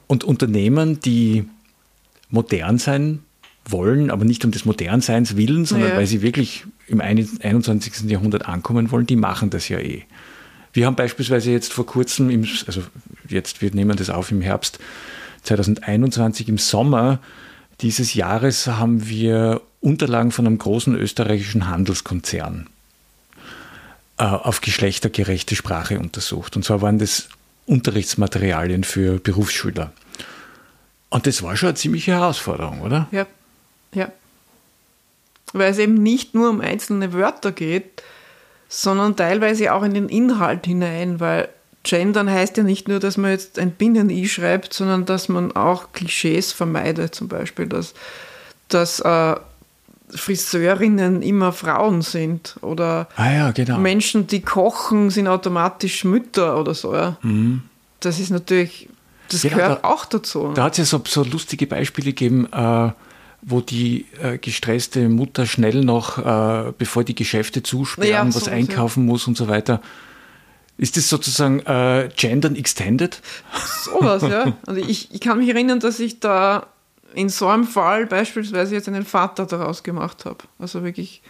Und 0.08 0.24
Unternehmen, 0.24 1.00
die 1.02 1.46
modern 2.30 2.78
sein 2.78 3.20
wollen, 3.66 4.12
aber 4.12 4.26
nicht 4.26 4.44
um 4.46 4.52
des 4.52 4.66
Modernseins 4.66 5.36
willen, 5.38 5.66
sondern 5.66 5.92
Ja. 5.92 5.98
weil 5.98 6.08
sie 6.08 6.22
wirklich 6.22 6.66
im 6.88 7.02
21. 7.02 8.10
Jahrhundert 8.10 8.46
ankommen 8.48 8.92
wollen, 8.92 9.06
die 9.06 9.16
machen 9.16 9.50
das 9.50 9.70
ja 9.70 9.80
eh. 9.80 10.04
Wir 10.74 10.86
haben 10.86 10.96
beispielsweise 10.96 11.52
jetzt 11.52 11.72
vor 11.72 11.86
kurzem, 11.86 12.30
im, 12.30 12.48
also 12.66 12.82
jetzt, 13.30 13.62
wir 13.62 13.72
nehmen 13.74 13.96
das 13.96 14.10
auf 14.10 14.32
im 14.32 14.42
Herbst 14.42 14.80
2021, 15.44 16.50
im 16.50 16.58
Sommer 16.58 17.20
dieses 17.82 18.14
Jahres 18.14 18.68
haben 18.68 19.08
wir 19.08 19.62
Unterlagen 19.84 20.32
von 20.32 20.48
einem 20.48 20.58
großen 20.58 20.96
österreichischen 20.96 21.68
Handelskonzern 21.68 22.70
äh, 24.18 24.24
auf 24.24 24.62
geschlechtergerechte 24.62 25.56
Sprache 25.56 26.00
untersucht. 26.00 26.56
Und 26.56 26.64
zwar 26.64 26.82
waren 26.82 27.00
das 27.00 27.28
Unterrichtsmaterialien 27.66 28.84
für 28.84 29.20
Berufsschüler. 29.20 29.92
Und 31.10 31.28
das 31.28 31.44
war 31.44 31.56
schon 31.58 31.70
eine 31.70 31.76
ziemliche 31.76 32.14
Herausforderung, 32.14 32.82
oder? 32.82 33.08
Ja, 33.12 33.28
ja. 33.94 34.12
Weil 35.52 35.72
es 35.72 35.78
eben 35.78 35.96
nicht 35.96 36.34
nur 36.34 36.50
um 36.50 36.62
einzelne 36.62 37.14
Wörter 37.14 37.52
geht, 37.52 38.02
sondern 38.70 39.16
teilweise 39.16 39.74
auch 39.74 39.84
in 39.84 39.94
den 39.94 40.10
Inhalt 40.10 40.66
hinein, 40.66 41.20
weil 41.20 41.50
Gendern 41.84 42.32
heißt 42.32 42.56
ja 42.58 42.64
nicht 42.64 42.88
nur, 42.88 43.00
dass 43.00 43.18
man 43.18 43.32
jetzt 43.32 43.60
ein 43.60 43.72
Binnen-I 43.72 44.28
schreibt, 44.30 44.74
sondern 44.74 45.06
dass 45.06 45.28
man 45.28 45.52
auch 45.52 45.92
Klischees 45.92 46.54
vermeidet, 46.54 47.14
zum 47.14 47.28
Beispiel, 47.28 47.68
dass, 47.68 47.94
dass 48.70 49.02
äh, 49.02 49.36
Friseurinnen 50.10 51.22
immer 51.22 51.52
Frauen 51.54 52.02
sind 52.02 52.56
oder 52.62 53.08
Ah 53.16 53.32
ja, 53.32 53.52
genau. 53.52 53.78
Menschen, 53.80 54.28
die 54.28 54.42
kochen, 54.42 55.10
sind 55.10 55.28
automatisch 55.28 56.04
Mütter 56.04 56.60
oder 56.60 56.74
so. 56.74 56.94
Ja. 56.96 57.18
Das 58.00 58.20
ist 58.20 58.30
natürlich, 58.30 58.90
das 59.30 59.42
Genau, 59.42 59.56
gehört 59.58 59.84
da- 59.84 59.88
auch 59.90 60.06
dazu. 60.06 60.52
Da 60.54 60.64
hat 60.64 60.74
es 60.74 60.78
ja 60.80 60.86
so, 60.86 61.02
so 61.08 61.24
lustige 61.24 61.68
Beispiele 61.68 62.08
gegeben, 62.08 62.48
äh, 62.52 62.92
wo 63.42 63.60
die 63.62 64.06
äh, 64.22 64.38
gestresste 64.38 65.10
Mutter 65.10 65.46
schnell 65.46 65.84
noch, 65.84 66.18
äh, 66.18 66.72
bevor 66.78 67.04
die 67.04 67.16
Geschäfte 67.16 67.62
zusperren, 67.64 68.10
Ja, 68.10 68.26
was 68.26 68.36
sowas, 68.36 68.48
ja. 68.48 68.54
einkaufen 68.54 69.06
muss 69.06 69.28
und 69.28 69.36
so 69.38 69.48
weiter. 69.48 69.82
Ist 70.78 70.98
das 70.98 71.08
sozusagen 71.10 71.60
äh, 71.62 72.10
Gendern 72.16 72.56
Extended? 72.56 73.22
Sowas, 73.84 74.24
ja. 74.24 74.54
Also 74.66 74.82
ich, 74.82 75.14
ich 75.14 75.20
kann 75.22 75.38
mich 75.40 75.50
erinnern, 75.50 75.80
dass 75.80 76.00
ich 76.00 76.20
da 76.20 76.68
in 77.14 77.30
so 77.30 77.48
einem 77.48 77.66
Fall 77.66 78.06
beispielsweise 78.06 78.76
jetzt 78.76 78.88
einen 78.88 79.06
Vater 79.06 79.46
daraus 79.46 79.84
gemacht 79.84 80.26
habe. 80.26 80.40
Also 80.60 80.84
wirklich, 80.84 81.22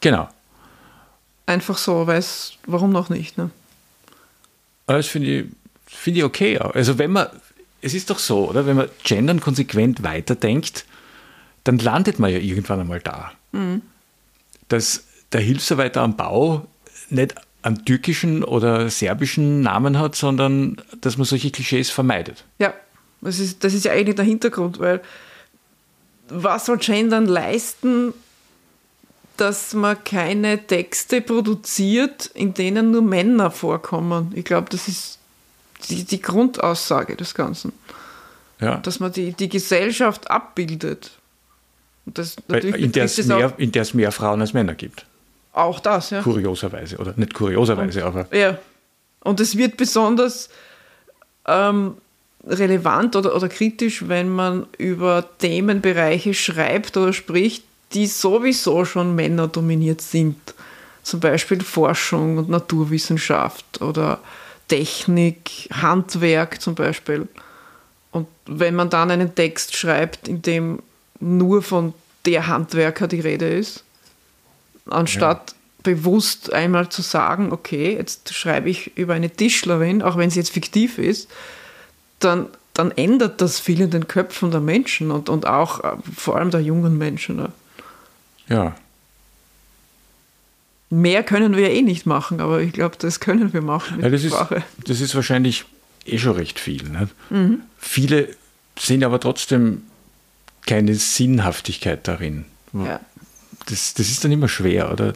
Genau. 0.00 0.28
einfach 1.46 1.78
so, 1.78 2.06
weil 2.06 2.18
es, 2.18 2.52
warum 2.66 2.90
noch 2.90 3.08
nicht? 3.08 3.38
Ne? 3.38 3.50
Das 4.86 5.06
finde 5.06 5.28
ich, 5.28 5.44
find 5.86 6.16
ich 6.16 6.24
okay. 6.24 6.58
Also 6.58 6.98
wenn 6.98 7.12
man, 7.12 7.28
es 7.82 7.94
ist 7.94 8.10
doch 8.10 8.18
so, 8.18 8.48
oder? 8.50 8.66
Wenn 8.66 8.76
man 8.76 8.88
Gendern 9.04 9.40
konsequent 9.40 10.02
weiterdenkt, 10.02 10.84
dann 11.64 11.78
landet 11.78 12.18
man 12.18 12.30
ja 12.30 12.38
irgendwann 12.38 12.80
einmal 12.80 13.00
da. 13.00 13.32
Mhm. 13.52 13.82
Dass 14.68 15.04
der 15.32 15.40
Hilfsarbeiter 15.40 16.02
am 16.02 16.16
Bau 16.16 16.66
nicht 17.10 17.34
einen 17.62 17.84
türkischen 17.84 18.44
oder 18.44 18.88
serbischen 18.90 19.60
Namen 19.60 19.98
hat, 19.98 20.14
sondern 20.14 20.80
dass 21.00 21.16
man 21.16 21.24
solche 21.24 21.50
Klischees 21.50 21.90
vermeidet. 21.90 22.44
Ja, 22.58 22.72
das 23.26 23.38
ist, 23.38 23.64
das 23.64 23.74
ist 23.74 23.84
ja 23.84 23.92
eigentlich 23.92 24.16
der 24.16 24.24
Hintergrund, 24.24 24.78
weil 24.78 25.02
was 26.28 26.66
soll 26.66 26.78
Gendern 26.78 27.26
leisten, 27.26 28.12
dass 29.36 29.74
man 29.74 30.02
keine 30.02 30.66
Texte 30.66 31.20
produziert, 31.20 32.26
in 32.34 32.54
denen 32.54 32.90
nur 32.90 33.02
Männer 33.02 33.50
vorkommen? 33.50 34.32
Ich 34.34 34.44
glaube, 34.44 34.68
das 34.70 34.88
ist 34.88 35.18
die, 35.88 36.04
die 36.04 36.22
Grundaussage 36.22 37.16
des 37.16 37.34
Ganzen. 37.34 37.72
Ja. 38.60 38.76
Dass 38.76 39.00
man 39.00 39.12
die, 39.12 39.32
die 39.32 39.48
Gesellschaft 39.48 40.30
abbildet. 40.30 41.12
Das, 42.06 42.36
in, 42.48 42.92
der 42.92 43.04
es 43.04 43.24
mehr, 43.26 43.52
in 43.58 43.72
mehr 43.94 44.12
Frauen 44.12 44.40
als 44.40 44.52
Männer 44.52 44.74
gibt. 44.74 45.04
Auch 45.52 45.80
das, 45.80 46.10
ja. 46.10 46.22
Kurioserweise, 46.22 46.96
oder 46.98 47.14
nicht 47.16 47.34
kurioserweise, 47.34 48.04
und, 48.04 48.16
aber. 48.16 48.36
Ja. 48.36 48.58
Und 49.20 49.40
es 49.40 49.56
wird 49.56 49.76
besonders 49.76 50.48
ähm, 51.46 51.96
relevant 52.46 53.16
oder, 53.16 53.34
oder 53.34 53.48
kritisch, 53.48 54.08
wenn 54.08 54.28
man 54.28 54.66
über 54.78 55.24
Themenbereiche 55.38 56.32
schreibt 56.34 56.96
oder 56.96 57.12
spricht, 57.12 57.64
die 57.92 58.06
sowieso 58.06 58.84
schon 58.84 59.14
männerdominiert 59.14 60.00
sind. 60.00 60.36
Zum 61.02 61.20
Beispiel 61.20 61.60
Forschung 61.62 62.38
und 62.38 62.48
Naturwissenschaft 62.48 63.80
oder 63.80 64.20
Technik, 64.68 65.68
Handwerk 65.72 66.60
zum 66.60 66.74
Beispiel. 66.74 67.28
Und 68.10 68.26
wenn 68.46 68.74
man 68.74 68.90
dann 68.90 69.10
einen 69.10 69.34
Text 69.34 69.76
schreibt, 69.76 70.26
in 70.26 70.42
dem 70.42 70.80
nur 71.20 71.62
von 71.62 71.94
der 72.24 72.46
Handwerker 72.46 73.06
die 73.06 73.20
Rede 73.20 73.48
ist, 73.48 73.84
anstatt 74.90 75.52
ja. 75.52 75.56
bewusst 75.82 76.52
einmal 76.52 76.88
zu 76.88 77.02
sagen, 77.02 77.52
okay, 77.52 77.96
jetzt 77.96 78.34
schreibe 78.34 78.68
ich 78.68 78.96
über 78.96 79.14
eine 79.14 79.30
Tischlerin, 79.30 80.02
auch 80.02 80.16
wenn 80.16 80.30
sie 80.30 80.40
jetzt 80.40 80.50
fiktiv 80.50 80.98
ist, 80.98 81.28
dann, 82.20 82.48
dann 82.74 82.90
ändert 82.90 83.40
das 83.40 83.60
viel 83.60 83.80
in 83.80 83.90
den 83.90 84.08
Köpfen 84.08 84.50
der 84.50 84.60
Menschen 84.60 85.10
und, 85.10 85.28
und 85.28 85.46
auch 85.46 85.84
äh, 85.84 85.96
vor 86.14 86.36
allem 86.36 86.50
der 86.50 86.60
jungen 86.60 86.98
Menschen. 86.98 87.36
Ne? 87.36 87.52
Ja. 88.48 88.74
Mehr 90.88 91.22
können 91.22 91.56
wir 91.56 91.70
eh 91.70 91.82
nicht 91.82 92.06
machen, 92.06 92.40
aber 92.40 92.60
ich 92.60 92.72
glaube, 92.72 92.96
das 92.98 93.20
können 93.20 93.52
wir 93.52 93.62
machen 93.62 93.96
mit 93.96 94.04
ja, 94.04 94.10
das 94.10 94.22
Sprache. 94.22 94.56
Ist, 94.56 94.88
das 94.88 95.00
ist 95.00 95.14
wahrscheinlich 95.14 95.64
eh 96.04 96.18
schon 96.18 96.36
recht 96.36 96.60
viel. 96.60 96.84
Mhm. 97.30 97.62
Viele 97.78 98.28
sehen 98.78 99.02
aber 99.02 99.18
trotzdem 99.18 99.82
keine 100.66 100.94
Sinnhaftigkeit 100.94 102.06
darin. 102.06 102.44
Ja. 102.72 103.00
Das, 103.66 103.94
das 103.94 104.08
ist 104.08 104.24
dann 104.24 104.32
immer 104.32 104.48
schwer, 104.48 104.92
oder? 104.92 105.14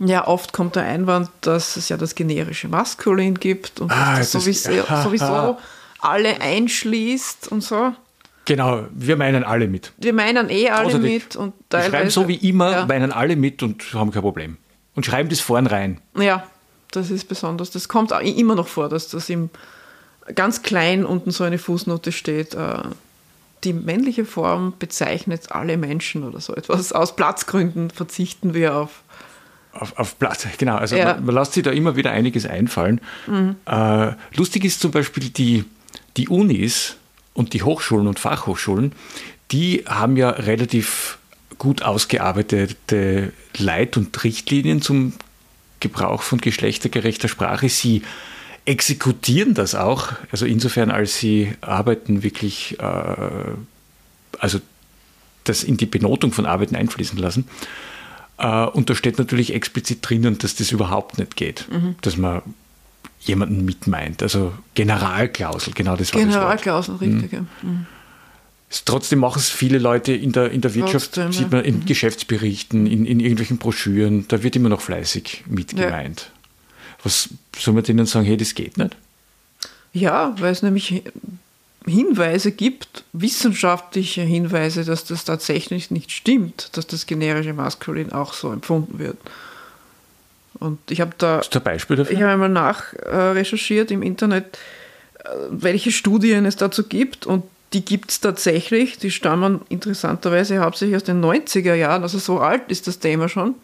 Ja, 0.00 0.26
oft 0.26 0.52
kommt 0.52 0.74
der 0.76 0.84
Einwand, 0.84 1.30
dass 1.42 1.76
es 1.76 1.88
ja 1.88 1.96
das 1.96 2.14
generische 2.14 2.68
Maskulin 2.68 3.36
gibt 3.36 3.80
und 3.80 3.92
ah, 3.92 4.18
dass 4.18 4.32
das, 4.32 4.44
sowieso, 4.44 4.70
sowieso 5.02 5.58
alle 6.04 6.40
einschließt 6.40 7.48
und 7.48 7.62
so. 7.62 7.92
Genau, 8.44 8.84
wir 8.92 9.16
meinen 9.16 9.42
alle 9.42 9.68
mit. 9.68 9.92
Wir 9.96 10.12
meinen 10.12 10.50
eh 10.50 10.68
alle 10.68 10.88
Außerdem, 10.88 11.12
mit. 11.12 11.36
Und 11.36 11.54
wir 11.70 11.82
schreiben 11.82 12.10
so 12.10 12.28
wie 12.28 12.36
immer, 12.36 12.72
ja. 12.72 12.86
meinen 12.86 13.10
alle 13.10 13.36
mit 13.36 13.62
und 13.62 13.94
haben 13.94 14.10
kein 14.10 14.22
Problem. 14.22 14.58
Und 14.94 15.06
schreiben 15.06 15.28
das 15.28 15.40
vorn 15.40 15.66
rein. 15.66 16.00
Ja, 16.18 16.44
das 16.90 17.10
ist 17.10 17.28
besonders. 17.28 17.70
Das 17.70 17.88
kommt 17.88 18.12
immer 18.12 18.54
noch 18.54 18.68
vor, 18.68 18.88
dass 18.88 19.08
das 19.08 19.30
im 19.30 19.50
ganz 20.34 20.62
klein 20.62 21.04
unten 21.04 21.30
so 21.30 21.44
eine 21.44 21.58
Fußnote 21.58 22.12
steht. 22.12 22.54
Äh, 22.54 22.82
die 23.64 23.72
männliche 23.72 24.24
Form 24.24 24.74
bezeichnet 24.78 25.50
alle 25.50 25.76
Menschen 25.76 26.22
oder 26.24 26.40
so 26.40 26.54
etwas. 26.54 26.92
Aus 26.92 27.16
Platzgründen 27.16 27.90
verzichten 27.90 28.52
wir 28.54 28.76
auf. 28.76 29.02
Auf, 29.72 29.98
auf 29.98 30.18
Platz, 30.18 30.46
genau. 30.58 30.76
Also 30.76 30.96
ja. 30.96 31.14
man, 31.14 31.24
man, 31.24 31.34
lässt 31.34 31.54
sich 31.54 31.64
da 31.64 31.70
immer 31.70 31.96
wieder 31.96 32.12
einiges 32.12 32.46
einfallen. 32.46 33.00
Mhm. 33.26 33.56
Äh, 33.66 34.12
lustig 34.36 34.64
ist 34.64 34.80
zum 34.80 34.92
Beispiel 34.92 35.30
die, 35.30 35.64
die 36.16 36.28
Unis 36.28 36.96
und 37.32 37.52
die 37.52 37.62
Hochschulen 37.62 38.06
und 38.06 38.18
Fachhochschulen, 38.18 38.92
die 39.50 39.84
haben 39.86 40.16
ja 40.16 40.30
relativ 40.30 41.18
gut 41.58 41.82
ausgearbeitete 41.82 43.32
Leit- 43.56 43.96
und 43.96 44.24
Richtlinien 44.24 44.82
zum 44.82 45.12
Gebrauch 45.80 46.22
von 46.22 46.40
geschlechtergerechter 46.40 47.28
Sprache. 47.28 47.68
Sie 47.68 48.02
exekutieren 48.64 49.54
das 49.54 49.74
auch, 49.74 50.12
also 50.32 50.46
insofern, 50.46 50.90
als 50.90 51.18
sie 51.18 51.52
Arbeiten 51.60 52.22
wirklich, 52.22 52.78
äh, 52.80 53.16
also 54.38 54.60
das 55.44 55.62
in 55.62 55.76
die 55.76 55.86
Benotung 55.86 56.32
von 56.32 56.46
Arbeiten 56.46 56.74
einfließen 56.74 57.18
lassen. 57.18 57.46
Äh, 58.38 58.64
und 58.64 58.88
da 58.88 58.94
steht 58.94 59.18
natürlich 59.18 59.52
explizit 59.54 59.98
drinnen, 60.02 60.38
dass 60.38 60.54
das 60.54 60.72
überhaupt 60.72 61.18
nicht 61.18 61.36
geht, 61.36 61.66
mhm. 61.70 61.96
dass 62.00 62.16
man 62.16 62.42
jemanden 63.26 63.64
mitmeint. 63.64 64.22
Also 64.22 64.52
Generalklausel, 64.74 65.72
genau 65.74 65.96
das 65.96 66.12
war 66.14 66.20
Generalklausel, 66.20 66.96
richtig. 66.96 67.32
Mhm. 67.32 67.38
Ja. 67.62 67.68
Mhm. 67.68 67.86
Trotzdem 68.84 69.20
machen 69.20 69.38
es 69.38 69.50
viele 69.50 69.78
Leute 69.78 70.12
in 70.12 70.32
der, 70.32 70.50
in 70.50 70.60
der 70.60 70.74
Wirtschaft, 70.74 71.14
Trotzdem, 71.14 71.32
sieht 71.32 71.52
man 71.52 71.64
in 71.64 71.80
mhm. 71.80 71.86
Geschäftsberichten, 71.86 72.86
in, 72.86 73.06
in 73.06 73.20
irgendwelchen 73.20 73.58
Broschüren, 73.58 74.26
da 74.28 74.42
wird 74.42 74.56
immer 74.56 74.68
noch 74.68 74.80
fleißig 74.80 75.44
mitgemeint. 75.46 76.22
Ja. 76.22 76.94
Was 77.04 77.28
soll 77.56 77.74
man 77.74 77.84
denen 77.84 78.06
sagen, 78.06 78.26
hey, 78.26 78.36
das 78.36 78.54
geht 78.54 78.78
nicht? 78.78 78.96
Ja, 79.92 80.34
weil 80.40 80.50
es 80.50 80.62
nämlich 80.62 81.04
Hinweise 81.86 82.50
gibt, 82.50 83.04
wissenschaftliche 83.12 84.22
Hinweise, 84.22 84.84
dass 84.84 85.04
das 85.04 85.24
tatsächlich 85.24 85.90
nicht 85.90 86.10
stimmt, 86.10 86.70
dass 86.76 86.86
das 86.86 87.06
generische 87.06 87.52
Maskulin 87.52 88.10
auch 88.10 88.32
so 88.32 88.50
empfunden 88.50 88.98
wird. 88.98 89.18
Und 90.58 90.78
ich 90.90 91.00
habe 91.00 91.12
da. 91.18 91.40
Ist 91.40 91.54
da 91.54 91.58
Beispiel 91.58 91.96
dafür? 91.96 92.14
Ich 92.14 92.22
habe 92.22 92.32
einmal 92.32 92.48
nachrecherchiert 92.48 93.90
im 93.90 94.02
Internet, 94.02 94.58
welche 95.50 95.90
Studien 95.90 96.46
es 96.46 96.56
dazu 96.56 96.84
gibt. 96.84 97.26
Und 97.26 97.44
die 97.72 97.84
gibt 97.84 98.10
es 98.10 98.20
tatsächlich. 98.20 98.98
Die 98.98 99.10
stammen 99.10 99.60
interessanterweise 99.68 100.58
hauptsächlich 100.58 100.96
aus 100.96 101.04
den 101.04 101.22
90er 101.22 101.74
Jahren. 101.74 102.02
Also 102.02 102.18
so 102.18 102.38
alt 102.40 102.62
ist 102.68 102.86
das 102.86 102.98
Thema 103.00 103.28
schon. 103.28 103.56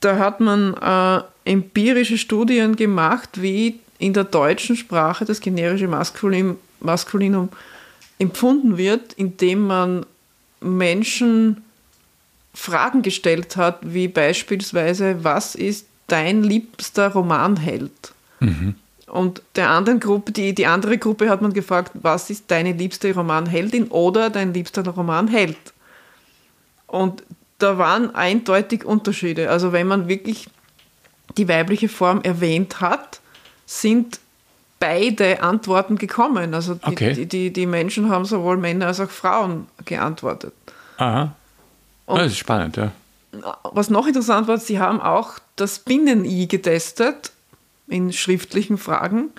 Da 0.00 0.18
hat 0.18 0.40
man 0.40 0.74
äh, 0.74 1.50
empirische 1.50 2.18
Studien 2.18 2.76
gemacht, 2.76 3.42
wie 3.42 3.80
in 3.98 4.12
der 4.12 4.24
deutschen 4.24 4.76
Sprache 4.76 5.24
das 5.24 5.40
generische 5.40 5.88
Maskulin, 5.88 6.56
Maskulinum 6.80 7.48
empfunden 8.20 8.76
wird, 8.78 9.12
indem 9.14 9.66
man 9.66 10.06
Menschen 10.60 11.64
Fragen 12.58 13.02
gestellt 13.02 13.56
hat, 13.56 13.78
wie 13.82 14.08
beispielsweise, 14.08 15.22
was 15.22 15.54
ist 15.54 15.86
dein 16.08 16.42
liebster 16.42 17.12
Romanheld? 17.12 18.12
Mhm. 18.40 18.74
Und 19.06 19.42
der 19.54 19.70
anderen 19.70 20.00
Gruppe, 20.00 20.32
die, 20.32 20.56
die 20.56 20.66
andere 20.66 20.98
Gruppe 20.98 21.30
hat 21.30 21.40
man 21.40 21.52
gefragt, 21.52 21.92
was 21.94 22.30
ist 22.30 22.50
deine 22.50 22.72
liebste 22.72 23.14
Romanheldin 23.14 23.86
oder 23.88 24.28
dein 24.28 24.52
liebster 24.52 24.86
Romanheld? 24.86 25.56
Und 26.88 27.22
da 27.58 27.78
waren 27.78 28.12
eindeutig 28.16 28.84
Unterschiede. 28.84 29.50
Also 29.50 29.72
wenn 29.72 29.86
man 29.86 30.08
wirklich 30.08 30.48
die 31.36 31.46
weibliche 31.46 31.88
Form 31.88 32.22
erwähnt 32.22 32.80
hat, 32.80 33.20
sind 33.66 34.18
beide 34.80 35.42
Antworten 35.42 35.96
gekommen. 35.96 36.54
Also 36.54 36.74
die, 36.74 36.86
okay. 36.86 37.12
die, 37.14 37.26
die, 37.26 37.52
die, 37.52 37.66
Menschen 37.66 38.10
haben 38.10 38.24
sowohl 38.24 38.56
Männer 38.56 38.88
als 38.88 39.00
auch 39.00 39.10
Frauen 39.10 39.68
geantwortet. 39.84 40.52
Aha. 40.96 41.34
Und 42.08 42.20
das 42.20 42.32
ist 42.32 42.38
spannend, 42.38 42.76
ja. 42.78 42.90
Was 43.72 43.90
noch 43.90 44.06
interessant 44.06 44.48
war, 44.48 44.56
sie 44.56 44.80
haben 44.80 45.00
auch 45.00 45.32
das 45.56 45.80
Binnen-I 45.80 46.48
getestet 46.48 47.32
in 47.86 48.12
schriftlichen 48.12 48.78
Fragen. 48.78 49.30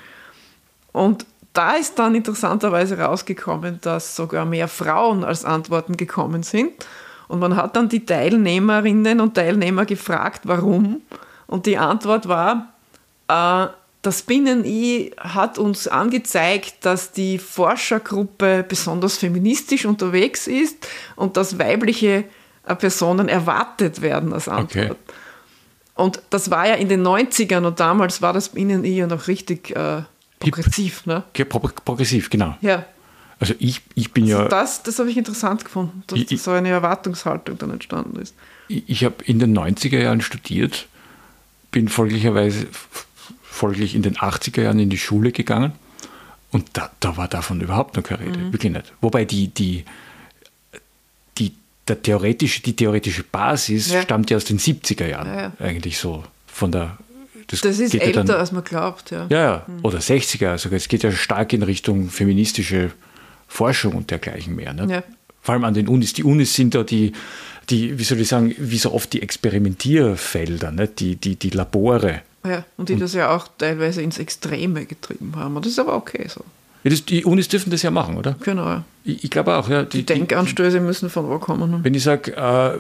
Und 0.91 1.25
da 1.53 1.71
ist 1.71 1.97
dann 1.97 2.13
interessanterweise 2.13 2.99
rausgekommen, 2.99 3.79
dass 3.81 4.15
sogar 4.15 4.45
mehr 4.45 4.67
Frauen 4.67 5.23
als 5.23 5.45
Antworten 5.45 5.97
gekommen 5.97 6.43
sind. 6.43 6.71
Und 7.27 7.39
man 7.39 7.55
hat 7.55 7.75
dann 7.75 7.89
die 7.89 8.05
Teilnehmerinnen 8.05 9.19
und 9.19 9.33
Teilnehmer 9.33 9.85
gefragt, 9.85 10.41
warum. 10.43 11.01
Und 11.47 11.65
die 11.65 11.77
Antwort 11.77 12.27
war, 12.27 12.73
äh, 13.27 13.67
das 14.03 14.21
Binnen-I 14.21 15.11
hat 15.17 15.57
uns 15.57 15.87
angezeigt, 15.87 16.85
dass 16.85 17.11
die 17.11 17.39
Forschergruppe 17.39 18.63
besonders 18.67 19.17
feministisch 19.17 19.85
unterwegs 19.85 20.47
ist 20.47 20.87
und 21.15 21.35
dass 21.35 21.57
weibliche 21.57 22.25
Personen 22.63 23.29
erwartet 23.29 24.01
werden 24.01 24.33
als 24.33 24.47
Antwort. 24.47 24.91
Okay. 24.91 24.95
Und 25.95 26.21
das 26.29 26.49
war 26.49 26.67
ja 26.67 26.75
in 26.75 26.87
den 26.87 27.05
90ern 27.05 27.65
und 27.65 27.79
damals 27.79 28.21
war 28.21 28.31
das 28.31 28.49
Binnen-I 28.49 28.97
ja 28.97 29.07
noch 29.07 29.27
richtig 29.27 29.75
äh, 29.75 30.03
progressiv. 30.39 31.05
Ne? 31.05 31.23
Progressiv, 31.83 32.29
genau. 32.29 32.55
Ja. 32.61 32.85
Also 33.39 33.53
ich, 33.59 33.81
ich 33.95 34.11
bin 34.11 34.23
also 34.25 34.43
ja. 34.43 34.47
Das, 34.47 34.83
das 34.83 34.99
habe 34.99 35.09
ich 35.09 35.17
interessant 35.17 35.65
gefunden, 35.65 36.03
dass 36.07 36.19
ich, 36.19 36.41
so 36.41 36.51
eine 36.51 36.69
Erwartungshaltung 36.69 37.57
dann 37.57 37.71
entstanden 37.71 38.19
ist. 38.19 38.35
Ich, 38.67 38.83
ich 38.87 39.03
habe 39.03 39.15
in 39.25 39.39
den 39.39 39.57
90er 39.57 39.99
Jahren 39.99 40.21
studiert 40.21 40.87
bin 41.71 41.87
folglicherweise 41.87 42.67
folglich 43.43 43.95
in 43.95 44.01
den 44.01 44.15
80er 44.15 44.61
Jahren 44.61 44.79
in 44.79 44.89
die 44.89 44.97
Schule 44.97 45.31
gegangen 45.31 45.73
und 46.51 46.65
da, 46.73 46.91
da 46.99 47.17
war 47.17 47.27
davon 47.27 47.61
überhaupt 47.61 47.95
noch 47.95 48.03
keine 48.03 48.21
Rede, 48.21 48.39
mhm. 48.39 48.53
wirklich 48.53 48.71
nicht. 48.71 48.93
Wobei 49.01 49.25
die, 49.25 49.49
die, 49.49 49.85
der 51.89 52.01
theoretische, 52.01 52.61
die 52.61 52.75
theoretische 52.75 53.23
Basis 53.23 53.91
ja. 53.91 54.01
stammt 54.01 54.29
ja 54.29 54.37
aus 54.37 54.45
den 54.45 54.59
70er 54.59 55.07
Jahren 55.07 55.27
ja, 55.27 55.41
ja. 55.41 55.51
eigentlich 55.59 55.97
so 55.97 56.23
von 56.47 56.71
der 56.71 56.97
das, 57.47 57.61
das 57.61 57.79
ist 57.79 57.95
älter, 57.95 58.23
dann, 58.23 58.37
als 58.37 58.51
man 58.51 58.63
glaubt, 58.63 59.09
ja. 59.09 59.25
Ja, 59.29 59.39
ja. 59.39 59.65
Mhm. 59.65 59.79
oder 59.81 59.97
60er. 59.97 60.49
Also 60.49 60.69
es 60.69 60.87
geht 60.87 61.01
ja 61.01 61.11
stark 61.11 61.51
in 61.51 61.63
Richtung 61.63 62.09
feministische 62.09 62.91
Forschung 63.47 63.93
und 63.93 64.11
dergleichen 64.11 64.55
mehr. 64.55 64.73
Ne? 64.73 64.87
Ja. 64.87 65.03
Vor 65.41 65.53
allem 65.53 65.63
an 65.63 65.73
den 65.73 65.87
Unis. 65.87 66.13
Die 66.13 66.23
Unis 66.23 66.53
sind 66.53 66.75
da 66.75 66.83
die, 66.83 67.13
die, 67.71 67.97
wie 67.97 68.03
soll 68.03 68.19
ich 68.19 68.27
sagen, 68.27 68.53
wie 68.57 68.77
so 68.77 68.93
oft 68.93 69.13
die 69.13 69.23
Experimentierfelder, 69.23 70.71
ne? 70.71 70.87
die, 70.87 71.15
die, 71.15 71.37
die 71.37 71.49
Labore. 71.49 72.21
Ja, 72.45 72.65
und 72.77 72.89
die 72.89 72.93
und, 72.93 73.01
das 73.01 73.13
ja 73.15 73.35
auch 73.35 73.47
teilweise 73.57 74.03
ins 74.03 74.19
Extreme 74.19 74.85
getrieben 74.85 75.33
haben. 75.35 75.55
Und 75.55 75.65
das 75.65 75.73
ist 75.73 75.79
aber 75.79 75.95
okay 75.95 76.27
so. 76.27 76.45
Die 76.83 77.25
Unis 77.25 77.47
dürfen 77.47 77.71
das 77.71 77.81
ja 77.81 77.91
machen, 77.91 78.17
oder? 78.17 78.35
Genau. 78.41 78.83
Ich, 79.03 79.25
ich 79.25 79.29
glaube 79.29 79.55
auch, 79.57 79.69
ja. 79.69 79.83
Die, 79.83 79.99
die 79.99 80.05
Denkanstöße 80.05 80.79
müssen 80.79 81.09
von 81.09 81.29
wo 81.29 81.37
kommen. 81.39 81.69
Ne? 81.69 81.79
Wenn 81.83 81.93
ich 81.93 82.03
sage, 82.03 82.35
äh, 82.35 82.79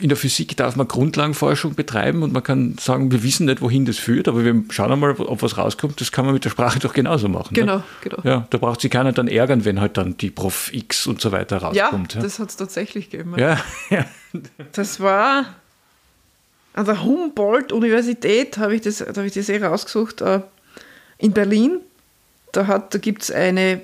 in 0.00 0.08
der 0.08 0.16
Physik 0.16 0.56
darf 0.56 0.76
man 0.76 0.86
Grundlagenforschung 0.86 1.74
betreiben 1.74 2.22
und 2.22 2.32
man 2.32 2.44
kann 2.44 2.76
sagen, 2.78 3.10
wir 3.10 3.24
wissen 3.24 3.46
nicht, 3.46 3.60
wohin 3.60 3.84
das 3.86 3.98
führt, 3.98 4.28
aber 4.28 4.44
wir 4.44 4.62
schauen 4.70 4.92
einmal, 4.92 5.12
ob 5.18 5.42
was 5.42 5.58
rauskommt. 5.58 6.00
Das 6.00 6.12
kann 6.12 6.24
man 6.24 6.34
mit 6.34 6.44
der 6.44 6.50
Sprache 6.50 6.78
doch 6.78 6.92
genauso 6.92 7.28
machen. 7.28 7.52
Genau, 7.52 7.78
ne? 7.78 7.84
genau. 8.00 8.18
Ja, 8.22 8.46
da 8.50 8.58
braucht 8.58 8.80
sich 8.80 8.90
keiner 8.90 9.12
dann 9.12 9.26
ärgern, 9.26 9.64
wenn 9.64 9.80
halt 9.80 9.96
dann 9.96 10.16
die 10.16 10.30
Prof 10.30 10.72
X 10.72 11.08
und 11.08 11.20
so 11.20 11.32
weiter 11.32 11.58
rauskommt. 11.58 12.14
Ja, 12.14 12.20
ja. 12.20 12.24
das 12.24 12.38
hat 12.38 12.50
es 12.50 12.56
tatsächlich 12.56 13.10
gegeben. 13.10 13.34
Ja, 13.36 13.60
ja. 13.90 14.06
Das 14.72 15.00
war 15.00 15.46
an 16.74 16.84
der 16.86 17.02
Humboldt-Universität, 17.02 18.58
habe 18.58 18.76
ich, 18.76 18.82
das, 18.82 19.00
hab 19.00 19.18
ich 19.18 19.32
das 19.32 19.48
eh 19.48 19.62
rausgesucht, 19.62 20.20
äh, 20.20 20.40
in 21.18 21.32
Berlin. 21.32 21.80
Da, 22.52 22.78
da 22.78 22.98
gibt 22.98 23.22
es 23.22 23.30
eine 23.30 23.82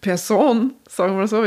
Person, 0.00 0.74
sagen 0.88 1.12
wir 1.12 1.18
mal 1.18 1.28
so, 1.28 1.44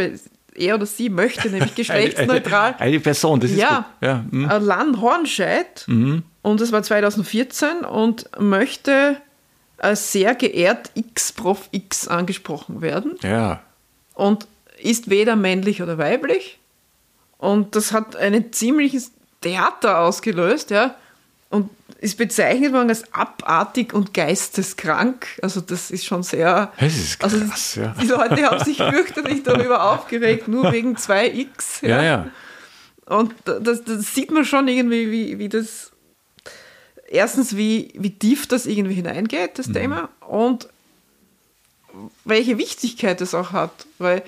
er 0.55 0.75
oder 0.75 0.85
sie 0.85 1.09
möchte, 1.09 1.49
nämlich 1.49 1.75
geschlechtsneutral. 1.75 2.73
eine, 2.73 2.81
eine, 2.81 2.99
Person, 2.99 3.39
das 3.39 3.51
ist 3.51 3.57
ja, 3.57 3.87
gut. 3.99 4.07
Ja, 4.07 4.25
mhm. 4.29 4.49
Lan 4.65 5.01
Hornscheid. 5.01 5.85
Mhm. 5.87 6.23
Und 6.41 6.61
das 6.61 6.71
war 6.71 6.83
2014 6.83 7.79
und 7.79 8.29
möchte 8.39 9.17
als 9.77 10.11
sehr 10.11 10.35
geehrt 10.35 10.91
X-Prof 10.93 11.69
X 11.71 12.07
angesprochen 12.07 12.81
werden. 12.81 13.17
Ja. 13.21 13.61
Und 14.13 14.47
ist 14.81 15.09
weder 15.09 15.35
männlich 15.35 15.81
oder 15.81 15.97
weiblich. 15.97 16.59
Und 17.37 17.75
das 17.75 17.91
hat 17.91 18.15
ein 18.15 18.53
ziemliches 18.53 19.11
Theater 19.41 19.99
ausgelöst, 19.99 20.69
ja 20.69 20.95
und 21.53 21.69
ist 22.03 22.17
bezeichnet 22.17 22.73
worden 22.73 22.89
als 22.89 23.11
abartig 23.13 23.93
und 23.93 24.13
geisteskrank. 24.13 25.39
Also 25.41 25.61
das 25.61 25.89
ist 25.89 26.05
schon 26.05 26.21
sehr. 26.21 26.73
Das 26.77 26.95
ist 26.95 27.23
also 27.23 27.39
krass, 27.39 27.77
also 27.77 27.81
ja. 27.81 27.95
Die 28.01 28.07
Leute 28.35 28.43
haben 28.43 28.63
sich 28.63 28.77
fürchterlich 28.77 29.43
darüber 29.43 29.91
aufgeregt, 29.91 30.49
nur 30.49 30.71
wegen 30.73 30.97
2x. 30.97 31.47
Ja, 31.81 31.87
ja. 31.87 32.03
ja. 32.03 32.27
Und 33.05 33.33
das, 33.45 33.83
das, 33.85 34.13
sieht 34.13 34.31
man 34.31 34.43
schon 34.43 34.67
irgendwie, 34.67 35.11
wie, 35.11 35.39
wie 35.39 35.49
das. 35.49 35.91
Erstens, 37.07 37.55
wie, 37.55 37.93
wie 37.95 38.11
tief 38.11 38.47
das 38.47 38.65
irgendwie 38.65 38.95
hineingeht, 38.95 39.59
das 39.59 39.67
mhm. 39.67 39.73
Thema, 39.73 40.09
und 40.27 40.67
welche 42.25 42.57
Wichtigkeit 42.57 43.21
es 43.21 43.33
auch 43.33 43.51
hat. 43.51 43.85
Weil 43.97 44.23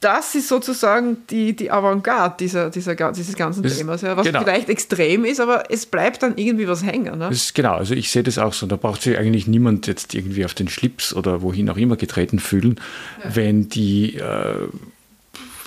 das 0.00 0.34
ist 0.34 0.48
sozusagen 0.48 1.18
die, 1.28 1.54
die 1.54 1.70
Avantgarde 1.70 2.36
dieser, 2.40 2.70
dieser, 2.70 2.94
dieses 3.12 3.36
ganzen 3.36 3.62
das, 3.62 3.76
Themas, 3.76 4.00
ja, 4.00 4.16
was 4.16 4.26
genau. 4.26 4.40
vielleicht 4.40 4.70
extrem 4.70 5.26
ist, 5.26 5.40
aber 5.40 5.70
es 5.70 5.84
bleibt 5.84 6.22
dann 6.22 6.38
irgendwie 6.38 6.66
was 6.66 6.82
hängen. 6.82 7.18
Ne? 7.18 7.28
Ist, 7.28 7.54
genau, 7.54 7.74
also 7.74 7.94
ich 7.94 8.10
sehe 8.10 8.22
das 8.22 8.38
auch 8.38 8.54
so. 8.54 8.66
Da 8.66 8.76
braucht 8.76 9.02
sich 9.02 9.18
eigentlich 9.18 9.46
niemand 9.46 9.86
jetzt 9.86 10.14
irgendwie 10.14 10.46
auf 10.46 10.54
den 10.54 10.68
Schlips 10.68 11.12
oder 11.12 11.42
wohin 11.42 11.68
auch 11.68 11.76
immer 11.76 11.96
getreten 11.96 12.38
fühlen, 12.38 12.80
ja. 13.22 13.36
wenn 13.36 13.68
die 13.68 14.16
äh, 14.16 14.68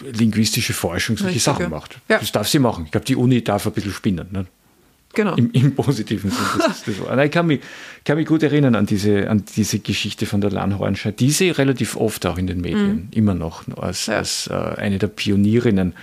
linguistische 0.01 0.73
Forschung 0.73 1.15
solche 1.15 1.35
Richtig, 1.35 1.43
Sachen 1.43 1.63
ja. 1.63 1.69
macht. 1.69 1.99
Das 2.07 2.31
darf 2.31 2.47
sie 2.47 2.59
machen. 2.59 2.85
Ich 2.85 2.91
glaube, 2.91 3.05
die 3.05 3.15
Uni 3.15 3.43
darf 3.43 3.67
ein 3.67 3.73
bisschen 3.73 3.93
spinnen. 3.93 4.27
Ne? 4.31 4.47
Genau. 5.13 5.35
Im, 5.35 5.51
Im, 5.51 5.75
positiven 5.75 6.31
Sinne. 6.31 7.23
ich 7.25 7.31
kann 7.31 7.45
mich, 7.45 7.61
kann 8.03 8.17
mich 8.17 8.25
gut 8.25 8.41
erinnern 8.41 8.73
an 8.75 8.87
diese, 8.87 9.29
an 9.29 9.43
diese 9.55 9.79
Geschichte 9.79 10.25
von 10.25 10.41
der 10.41 10.49
Lanhornscheid. 10.49 11.19
Die 11.19 11.31
sehe 11.31 11.51
ich 11.51 11.57
relativ 11.57 11.95
oft 11.95 12.25
auch 12.25 12.37
in 12.37 12.47
den 12.47 12.61
Medien, 12.61 12.95
mhm. 12.95 13.07
immer 13.11 13.35
noch, 13.35 13.63
als, 13.77 14.07
ja. 14.07 14.17
als 14.17 14.47
äh, 14.47 14.53
eine 14.53 14.97
der 14.97 15.07
Pionierinnen. 15.07 15.93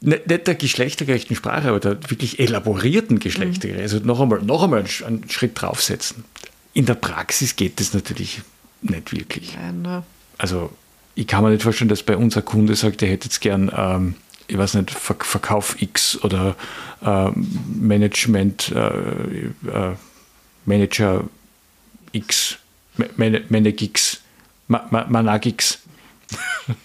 Nicht, 0.00 0.26
nicht 0.26 0.46
der 0.48 0.54
geschlechtergerechten 0.56 1.36
Sprache, 1.36 1.68
aber 1.68 1.78
der 1.78 2.10
wirklich 2.10 2.40
elaborierten 2.40 3.20
Geschlechtergerechten. 3.20 3.78
Mhm. 3.78 3.82
Also 3.82 4.06
noch 4.06 4.20
einmal, 4.20 4.42
noch 4.42 4.64
einmal 4.64 4.84
einen 5.06 5.30
Schritt 5.30 5.52
draufsetzen. 5.54 6.24
In 6.74 6.86
der 6.86 6.94
Praxis 6.94 7.54
geht 7.54 7.78
das 7.78 7.94
natürlich 7.94 8.42
nicht 8.80 9.12
wirklich. 9.12 9.56
Nein, 9.56 10.02
Also 10.38 10.72
ich 11.14 11.28
kann 11.28 11.44
mir 11.44 11.50
nicht 11.50 11.62
vorstellen, 11.62 11.88
dass 11.88 12.02
bei 12.02 12.16
unser 12.16 12.42
Kunde 12.42 12.74
sagt, 12.74 13.02
er 13.02 13.08
hätte 13.08 13.26
jetzt 13.26 13.40
gern 13.40 13.70
ähm, 13.76 14.14
ich 14.52 14.58
weiß 14.58 14.74
nicht, 14.74 14.90
Verkauf 14.90 15.80
X 15.80 16.22
oder 16.22 16.54
äh, 17.02 17.30
Management, 17.30 18.70
äh, 18.70 19.46
äh, 19.46 19.96
Manager 20.66 21.24
X, 22.12 22.58
Manag 23.16 23.80
X, 23.80 24.20
Manag 24.68 25.46
X. 25.46 25.78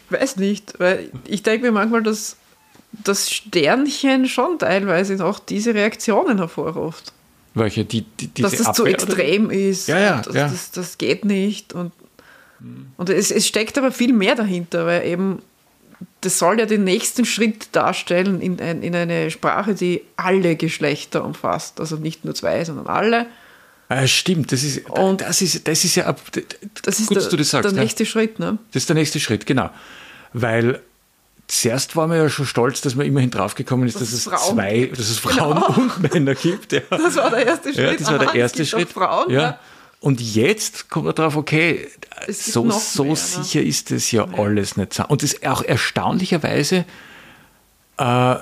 Weiß 0.09 0.37
nicht, 0.37 0.79
weil 0.79 1.11
ich 1.25 1.43
denke 1.43 1.65
mir 1.65 1.71
manchmal, 1.73 2.03
dass 2.03 2.37
das 3.03 3.29
Sternchen 3.29 4.29
schon 4.29 4.59
teilweise 4.59 5.15
noch 5.15 5.39
diese 5.39 5.73
Reaktionen 5.73 6.37
hervorruft. 6.37 7.11
Welche? 7.53 7.83
Die, 7.83 8.03
die, 8.03 8.41
dass 8.41 8.55
das 8.55 8.73
zu 8.77 8.85
extrem 8.85 9.47
oder? 9.47 9.55
ist. 9.55 9.89
Ja, 9.89 9.99
ja, 9.99 10.21
das, 10.21 10.35
ja. 10.35 10.47
Das, 10.47 10.71
das, 10.71 10.97
geht 10.97 11.25
nicht. 11.25 11.73
Und, 11.73 11.91
und 12.95 13.09
es, 13.09 13.29
es 13.29 13.45
steckt 13.45 13.77
aber 13.77 13.91
viel 13.91 14.13
mehr 14.13 14.35
dahinter, 14.35 14.85
weil 14.85 15.05
eben 15.05 15.41
das 16.21 16.39
soll 16.39 16.59
ja 16.59 16.65
den 16.65 16.83
nächsten 16.83 17.25
Schritt 17.25 17.69
darstellen 17.73 18.41
in, 18.41 18.59
ein, 18.59 18.81
in 18.81 18.95
eine 18.95 19.29
Sprache, 19.29 19.75
die 19.75 20.03
alle 20.15 20.55
Geschlechter 20.55 21.23
umfasst. 21.23 21.79
Also 21.79 21.97
nicht 21.97 22.25
nur 22.25 22.33
zwei, 22.33 22.63
sondern 22.65 22.87
alle. 22.87 23.27
Ah, 23.89 24.05
stimmt, 24.05 24.51
das 24.51 24.63
ist, 24.63 24.89
und 24.89 25.21
das 25.21 25.41
ist, 25.41 25.67
das 25.67 25.85
ist 25.85 25.95
ja 25.95 26.13
das 26.83 26.99
ist 26.99 27.07
gut, 27.07 27.15
der, 27.15 27.23
dass 27.23 27.29
du 27.29 27.37
das 27.37 27.49
sagst. 27.49 27.71
Der 27.71 27.79
nächste 27.79 28.03
ja. 28.03 28.09
Schritt, 28.09 28.37
ne? 28.39 28.57
Das 28.73 28.83
ist 28.83 28.89
der 28.89 28.95
nächste 28.95 29.19
Schritt, 29.19 29.45
genau. 29.45 29.69
Weil 30.33 30.81
zuerst 31.47 31.95
waren 31.95 32.09
wir 32.09 32.17
ja 32.17 32.29
schon 32.29 32.45
stolz, 32.45 32.81
dass 32.81 32.95
man 32.95 33.05
immerhin 33.05 33.31
draufgekommen 33.31 33.87
ist, 33.87 33.95
dass, 33.95 34.11
dass 34.11 34.13
es 34.13 34.23
Frauen 34.25 34.55
zwei, 34.55 34.85
dass 34.87 35.09
es 35.09 35.19
Frauen 35.19 35.55
genau. 35.55 35.67
und 35.67 36.13
Männer 36.13 36.35
gibt. 36.35 36.73
Ja. 36.73 36.81
Das 36.89 37.15
war 37.15 37.29
der 37.29 37.45
erste 37.45 37.73
Schritt. 37.73 37.77
Ja, 37.77 37.93
das 37.93 38.11
war 38.11 38.19
der 38.19 38.35
erste 38.35 38.65
Schritt. 38.65 38.89
Frauen, 38.89 39.31
ja. 39.31 39.41
ja. 39.41 39.59
Und 39.99 40.21
jetzt 40.21 40.89
kommt 40.89 41.05
man 41.05 41.15
drauf, 41.15 41.35
okay, 41.35 41.87
so, 42.27 42.69
so 42.69 43.03
mehr, 43.03 43.13
ne? 43.13 43.17
sicher 43.17 43.61
ne? 43.61 43.67
ist 43.67 43.91
das 43.91 44.11
ja, 44.11 44.25
ja, 44.25 44.37
alles 44.37 44.77
nicht. 44.77 44.99
Und 44.99 45.23
das 45.23 45.41
auch 45.43 45.63
erstaunlicherweise, 45.63 46.85
äh, 47.97 48.35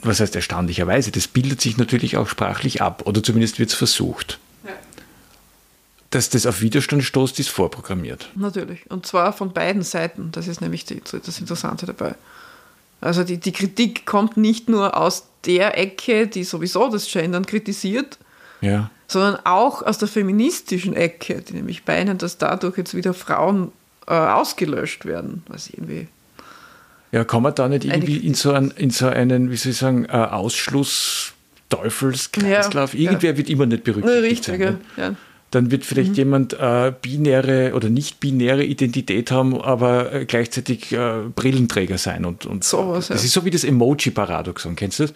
was 0.00 0.20
heißt 0.20 0.36
erstaunlicherweise, 0.36 1.10
das 1.10 1.26
bildet 1.26 1.60
sich 1.60 1.76
natürlich 1.76 2.16
auch 2.16 2.28
sprachlich 2.28 2.82
ab, 2.82 3.02
oder 3.06 3.22
zumindest 3.22 3.58
wird 3.58 3.70
es 3.70 3.74
versucht. 3.74 4.38
Ja. 4.64 4.70
Dass 6.10 6.30
das 6.30 6.46
auf 6.46 6.60
Widerstand 6.60 7.02
stoßt, 7.02 7.40
ist 7.40 7.48
vorprogrammiert. 7.48 8.30
Natürlich. 8.36 8.88
Und 8.88 9.06
zwar 9.06 9.32
von 9.32 9.52
beiden 9.52 9.82
Seiten. 9.82 10.30
Das 10.30 10.46
ist 10.46 10.60
nämlich 10.60 10.84
die, 10.84 11.02
das 11.02 11.40
Interessante 11.40 11.84
dabei. 11.84 12.14
Also 13.00 13.24
die, 13.24 13.38
die 13.38 13.52
Kritik 13.52 14.06
kommt 14.06 14.36
nicht 14.36 14.68
nur 14.68 14.96
aus 14.96 15.26
der 15.44 15.76
Ecke, 15.76 16.28
die 16.28 16.44
sowieso 16.44 16.88
das 16.90 17.10
Gendern 17.10 17.44
kritisiert, 17.44 18.18
ja 18.60 18.90
sondern 19.08 19.38
auch 19.44 19.82
aus 19.82 19.98
der 19.98 20.08
feministischen 20.08 20.94
Ecke, 20.94 21.42
die 21.42 21.54
nämlich 21.54 21.82
meinen, 21.86 22.18
dass 22.18 22.38
dadurch 22.38 22.76
jetzt 22.76 22.94
wieder 22.94 23.14
Frauen 23.14 23.72
äh, 24.06 24.14
ausgelöscht 24.14 25.04
werden, 25.04 25.42
was 25.48 25.70
irgendwie. 25.70 26.08
Ja, 27.12 27.24
kann 27.24 27.42
man 27.42 27.54
da 27.54 27.68
nicht 27.68 27.84
irgendwie 27.84 28.16
in 28.16 28.34
so, 28.34 28.52
einen, 28.52 28.72
in 28.72 28.90
so 28.90 29.06
einen, 29.06 29.50
wie 29.50 29.56
soll 29.56 29.72
ich 29.72 29.78
sagen, 29.78 30.06
äh, 30.06 30.12
Ausschluss 30.12 31.32
Teufelskreislauf. 31.68 32.94
Ja, 32.94 33.00
Irgendwer 33.00 33.32
ja. 33.32 33.36
wird 33.36 33.48
immer 33.48 33.66
nicht 33.66 33.84
berücksichtigt. 33.84 34.22
Richtig, 34.22 34.58
sein, 34.58 34.58
ne? 34.58 34.78
ja. 34.96 35.14
Dann 35.52 35.70
wird 35.70 35.84
vielleicht 35.84 36.10
mhm. 36.10 36.16
jemand 36.16 36.52
äh, 36.54 36.92
binäre 37.00 37.72
oder 37.74 37.88
nicht 37.88 38.18
binäre 38.20 38.64
Identität 38.64 39.30
haben, 39.30 39.60
aber 39.60 40.12
äh, 40.12 40.24
gleichzeitig 40.24 40.92
äh, 40.92 41.22
Brillenträger 41.34 41.98
sein. 41.98 42.24
Und, 42.24 42.46
und 42.46 42.64
so 42.64 42.90
was, 42.90 43.08
das 43.08 43.24
ist 43.24 43.32
so 43.32 43.44
wie 43.44 43.50
das 43.50 43.62
Emoji-Paradoxon. 43.64 44.74
Kennst 44.76 44.98
du 44.98 45.04
das? 45.04 45.14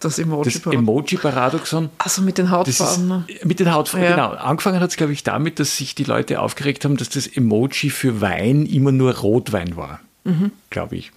Das 0.00 0.18
Emoji-Paradoxon. 0.18 0.72
Emoji-Paradoxon. 0.72 1.90
Also 1.98 2.22
mit 2.22 2.38
den 2.38 2.50
Hautfarben. 2.50 3.08
Ne? 3.08 3.24
mit 3.44 3.60
den 3.60 3.72
Hautfarben, 3.72 4.08
ja. 4.08 4.14
genau. 4.14 4.30
Angefangen 4.30 4.80
hat 4.80 4.90
es, 4.90 4.96
glaube 4.96 5.12
ich, 5.12 5.24
damit, 5.24 5.58
dass 5.58 5.76
sich 5.76 5.94
die 5.94 6.04
Leute 6.04 6.40
aufgeregt 6.40 6.84
haben, 6.84 6.96
dass 6.96 7.08
das 7.08 7.26
Emoji 7.26 7.90
für 7.90 8.20
Wein 8.20 8.66
immer 8.66 8.92
nur 8.92 9.16
Rotwein 9.16 9.76
war, 9.76 10.00
mhm. 10.24 10.52
glaube 10.70 10.96
ich. 10.96 11.10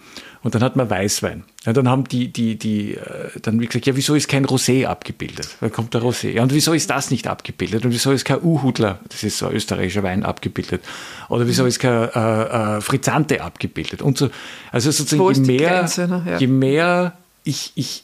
Und 0.43 0.55
dann 0.55 0.63
hat 0.63 0.75
man 0.75 0.89
Weißwein. 0.89 1.43
Ja, 1.65 1.73
dann 1.73 1.87
haben 1.87 2.05
die, 2.05 2.29
die, 2.29 2.57
die, 2.57 2.95
äh, 2.95 3.29
dann 3.43 3.59
gesagt, 3.59 3.85
ja, 3.85 3.95
wieso 3.95 4.15
ist 4.15 4.27
kein 4.27 4.47
Rosé 4.47 4.87
abgebildet? 4.87 5.49
Da 5.61 5.69
kommt 5.69 5.93
der 5.93 6.01
Rosé. 6.01 6.31
Ja, 6.31 6.41
und 6.41 6.51
wieso 6.51 6.73
ist 6.73 6.89
das 6.89 7.11
nicht 7.11 7.27
abgebildet? 7.27 7.85
Und 7.85 7.91
wieso 7.91 8.11
ist 8.11 8.25
kein 8.25 8.41
Uhudler, 8.41 8.99
das 9.09 9.23
ist 9.23 9.37
so 9.37 9.45
ein 9.45 9.53
österreichischer 9.53 10.01
Wein, 10.01 10.23
abgebildet? 10.23 10.83
Oder 11.29 11.45
wieso 11.45 11.67
ist 11.67 11.77
kein 11.77 12.09
äh, 12.09 12.77
äh, 12.77 12.81
Frizzante 12.81 13.43
abgebildet? 13.43 14.01
Und 14.01 14.17
so. 14.17 14.31
Also 14.71 14.89
sozusagen, 14.89 15.45
je 15.45 15.57
mehr, 15.59 15.69
Grenze, 15.69 16.07
ne? 16.07 16.23
ja. 16.27 16.37
je 16.39 16.47
mehr 16.47 17.13
ich, 17.43 17.71
ich 17.75 18.03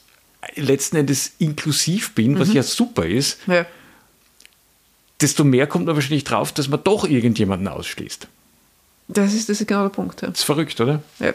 letzten 0.54 0.96
Endes 0.96 1.32
inklusiv 1.38 2.14
bin, 2.14 2.38
was 2.38 2.52
ja 2.52 2.62
super 2.62 3.06
ist, 3.06 3.38
Ja. 3.46 3.66
desto 5.20 5.44
mehr 5.44 5.66
kommt 5.66 5.86
man 5.86 5.94
wahrscheinlich 5.94 6.24
drauf, 6.24 6.52
dass 6.52 6.68
man 6.68 6.82
doch 6.84 7.04
irgendjemanden 7.04 7.68
ausschließt. 7.68 8.28
Das 9.08 9.32
ist, 9.32 9.48
das 9.48 9.60
ist 9.60 9.66
genau 9.66 9.82
der 9.82 9.88
Punkt. 9.90 10.20
Ja. 10.22 10.28
Das 10.28 10.38
ist 10.40 10.44
verrückt, 10.44 10.80
oder? 10.80 11.02
Ja. 11.18 11.32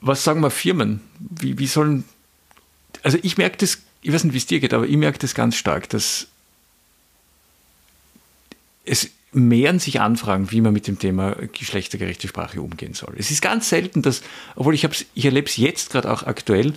Was 0.00 0.22
sagen 0.24 0.40
wir 0.40 0.50
Firmen? 0.50 1.00
Wie, 1.18 1.58
wie 1.58 1.66
sollen. 1.66 2.04
Also 3.02 3.18
ich 3.22 3.38
merke 3.38 3.56
das, 3.58 3.78
ich 4.02 4.12
weiß 4.12 4.24
nicht, 4.24 4.34
wie 4.34 4.38
es 4.38 4.46
dir 4.46 4.60
geht, 4.60 4.74
aber 4.74 4.86
ich 4.86 4.96
merke 4.96 5.18
das 5.18 5.34
ganz 5.34 5.56
stark, 5.56 5.88
dass 5.88 6.26
es 8.84 9.08
mehren 9.34 9.78
sich 9.78 10.00
Anfragen, 10.00 10.50
wie 10.50 10.60
man 10.60 10.72
mit 10.72 10.86
dem 10.86 10.98
Thema 10.98 11.34
geschlechtergerechte 11.52 12.28
Sprache 12.28 12.62
umgehen 12.62 12.94
soll. 12.94 13.14
Es 13.18 13.30
ist 13.30 13.42
ganz 13.42 13.68
selten, 13.68 14.00
dass, 14.00 14.22
obwohl 14.54 14.74
ich, 14.74 14.88
ich 15.14 15.24
erlebe 15.24 15.48
es 15.48 15.56
jetzt 15.56 15.90
gerade 15.90 16.10
auch 16.10 16.22
aktuell, 16.22 16.72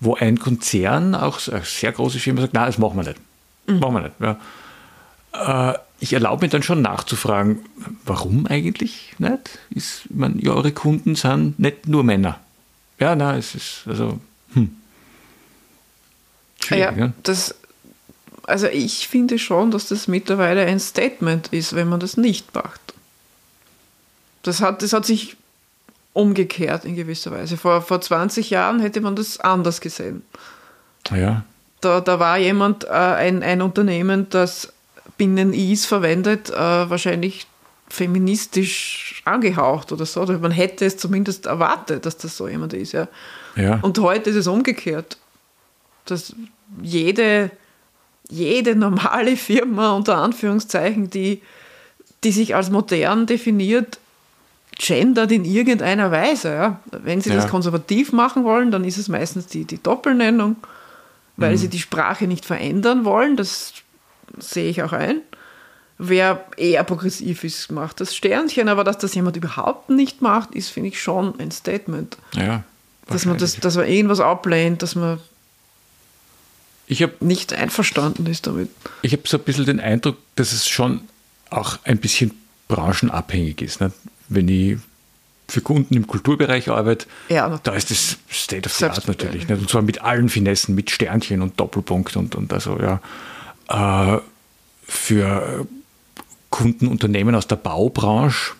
wo 0.00 0.14
ein 0.14 0.38
Konzern, 0.38 1.14
auch 1.14 1.46
eine 1.48 1.64
sehr 1.64 1.92
große 1.92 2.18
Firma, 2.18 2.40
sagt, 2.40 2.54
na, 2.54 2.66
das 2.66 2.78
machen 2.78 2.96
wir 2.96 3.04
nicht. 3.04 3.20
Machen 3.66 3.94
wir 3.94 4.00
nicht. 4.00 4.14
Ja. 4.20 5.72
Äh, 5.72 5.78
ich 6.00 6.12
erlaube 6.12 6.46
mir 6.46 6.48
dann 6.48 6.62
schon 6.62 6.80
nachzufragen, 6.80 7.60
warum 8.04 8.46
eigentlich 8.46 9.14
nicht? 9.18 9.58
Ist, 9.70 10.02
ich 10.04 10.16
meine, 10.16 10.40
ja, 10.40 10.52
eure 10.52 10.72
Kunden 10.72 11.14
sind 11.14 11.58
nicht 11.58 11.88
nur 11.88 12.04
Männer. 12.04 12.38
Ja, 12.98 13.16
na, 13.16 13.36
es 13.36 13.54
ist, 13.54 13.82
also, 13.86 14.18
hm. 14.54 14.76
Schwierig, 16.60 16.84
ja, 16.84 17.06
ja. 17.06 17.12
das, 17.22 17.54
also 18.48 18.66
ich 18.66 19.08
finde 19.08 19.38
schon, 19.38 19.70
dass 19.70 19.88
das 19.88 20.08
mittlerweile 20.08 20.64
ein 20.64 20.80
Statement 20.80 21.48
ist, 21.48 21.74
wenn 21.74 21.88
man 21.88 22.00
das 22.00 22.16
nicht 22.16 22.54
macht. 22.54 22.80
Das 24.42 24.60
hat, 24.60 24.82
das 24.82 24.92
hat 24.92 25.04
sich 25.04 25.36
umgekehrt 26.14 26.84
in 26.84 26.96
gewisser 26.96 27.30
Weise. 27.30 27.56
Vor, 27.56 27.82
vor 27.82 28.00
20 28.00 28.50
Jahren 28.50 28.80
hätte 28.80 29.00
man 29.00 29.14
das 29.14 29.38
anders 29.38 29.80
gesehen. 29.80 30.22
Ja, 31.10 31.44
Da, 31.80 32.00
da 32.00 32.18
war 32.18 32.38
jemand, 32.38 32.84
äh, 32.84 32.88
ein, 32.88 33.42
ein 33.42 33.62
Unternehmen, 33.62 34.28
das 34.30 34.72
Binnen-Is 35.16 35.86
verwendet, 35.86 36.50
äh, 36.50 36.54
wahrscheinlich 36.56 37.46
feministisch 37.88 39.22
angehaucht 39.24 39.92
oder 39.92 40.06
so. 40.06 40.22
Oder 40.22 40.38
man 40.38 40.50
hätte 40.50 40.84
es 40.86 40.96
zumindest 40.96 41.46
erwartet, 41.46 42.06
dass 42.06 42.16
das 42.16 42.36
so 42.36 42.48
jemand 42.48 42.72
ist. 42.72 42.92
Ja. 42.92 43.08
ja. 43.56 43.78
Und 43.82 43.98
heute 43.98 44.30
ist 44.30 44.36
es 44.36 44.46
umgekehrt. 44.46 45.18
Dass 46.04 46.34
jede, 46.82 47.50
jede 48.28 48.74
normale 48.76 49.36
Firma 49.36 49.92
unter 49.96 50.16
Anführungszeichen, 50.18 51.10
die, 51.10 51.42
die 52.24 52.32
sich 52.32 52.54
als 52.54 52.70
modern 52.70 53.26
definiert, 53.26 53.98
gendert 54.78 55.32
in 55.32 55.44
irgendeiner 55.44 56.10
Weise. 56.10 56.48
Ja. 56.50 56.80
Wenn 56.92 57.20
sie 57.20 57.30
Ja. 57.30 57.36
das 57.36 57.48
konservativ 57.48 58.12
machen 58.12 58.44
wollen, 58.44 58.70
dann 58.70 58.84
ist 58.84 58.98
es 58.98 59.08
meistens 59.08 59.46
die, 59.46 59.64
die 59.64 59.82
Doppelnennung, 59.82 60.56
weil 61.36 61.56
sie 61.56 61.68
die 61.68 61.78
Sprache 61.80 62.26
nicht 62.26 62.44
verändern 62.44 63.04
wollen. 63.04 63.36
Das 63.36 63.72
sehe 64.38 64.68
ich 64.70 64.82
auch 64.82 64.92
ein. 64.92 65.20
Wer 66.00 66.44
eher 66.56 66.84
progressiv 66.84 67.42
ist, 67.42 67.72
macht 67.72 68.00
das 68.00 68.14
Sternchen, 68.14 68.68
aber 68.68 68.84
dass 68.84 68.98
das 68.98 69.14
jemand 69.16 69.36
überhaupt 69.36 69.90
nicht 69.90 70.22
macht, 70.22 70.54
ist, 70.54 70.68
finde 70.68 70.90
ich, 70.90 71.02
schon 71.02 71.38
ein 71.40 71.50
Statement. 71.50 72.16
ja. 72.34 72.62
Dass 73.10 73.24
man, 73.24 73.38
das, 73.38 73.56
dass 73.56 73.74
man 73.76 73.86
irgendwas 73.88 74.20
ablehnt, 74.20 74.82
dass 74.82 74.94
man 74.94 75.18
ich 76.88 77.02
habe 77.02 77.14
nicht 77.20 77.52
einverstanden 77.52 78.26
ist 78.26 78.46
damit. 78.46 78.70
ich 79.02 79.12
hab 79.12 79.28
so 79.28 79.36
ein 79.36 79.44
bisschen 79.44 79.66
den 79.66 79.78
Eindruck, 79.80 80.16
dass 80.36 80.52
es 80.52 80.66
schon 80.68 81.02
auch 81.50 81.78
ein 81.84 81.98
bisschen 81.98 82.32
branchenabhängig 82.68 83.62
ist. 83.62 83.80
Ne? 83.80 83.92
Wenn 84.28 84.48
ich 84.48 84.78
für 85.48 85.60
Kunden 85.62 85.94
im 85.94 86.06
Kulturbereich 86.06 86.68
arbeite, 86.70 87.06
Ja, 87.28 87.58
da 87.62 87.72
ist 87.74 87.90
das 87.90 88.18
State 88.30 88.66
of 88.68 88.74
the 88.74 88.84
Art 88.86 89.06
natürlich. 89.08 89.48
Ne? 89.48 89.56
Und 89.56 89.70
zwar 89.70 89.82
mit 89.82 90.02
allen 90.02 90.28
Finessen, 90.28 90.74
mit 90.74 90.90
Sternchen 90.90 91.40
und 91.42 91.58
Doppelpunkt 91.58 92.16
und, 92.16 92.34
und 92.34 92.52
also, 92.52 92.78
ja. 92.80 93.00
Äh, 93.68 94.20
für 94.84 95.66
Kunden, 96.50 96.86
Unternehmen 96.86 97.34
aus 97.34 97.46
der 97.46 97.56
Baubranche 97.56 98.54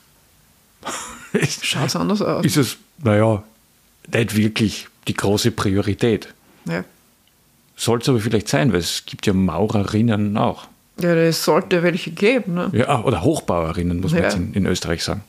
ist, 1.32 1.64
Schaut 1.64 1.94
anders 1.96 2.22
aus. 2.22 2.44
ist 2.44 2.56
es, 2.56 2.76
naja, 2.98 3.42
nicht 4.12 4.36
wirklich 4.36 4.88
die 5.08 5.14
große 5.14 5.50
Priorität. 5.50 6.32
ja. 6.66 6.84
Soll 7.80 8.00
es 8.00 8.08
aber 8.08 8.18
vielleicht 8.18 8.48
sein, 8.48 8.72
weil 8.72 8.80
es 8.80 9.04
gibt 9.06 9.24
ja 9.26 9.32
Maurerinnen 9.32 10.36
auch. 10.36 10.66
ja, 11.00 11.14
es 11.14 11.44
sollte 11.44 11.82
welche 11.84 12.10
geben. 12.10 12.54
Ne? 12.54 12.70
Ja, 12.72 12.88
ah, 12.88 13.02
oder 13.02 13.22
Hochbauerinnen, 13.22 14.00
muss 14.00 14.10
man 14.12 14.22
Ja. 14.22 14.28
jetzt 14.28 14.36
in, 14.36 14.52
in 14.52 14.66
Österreich 14.66 15.04
sagen. 15.04 15.22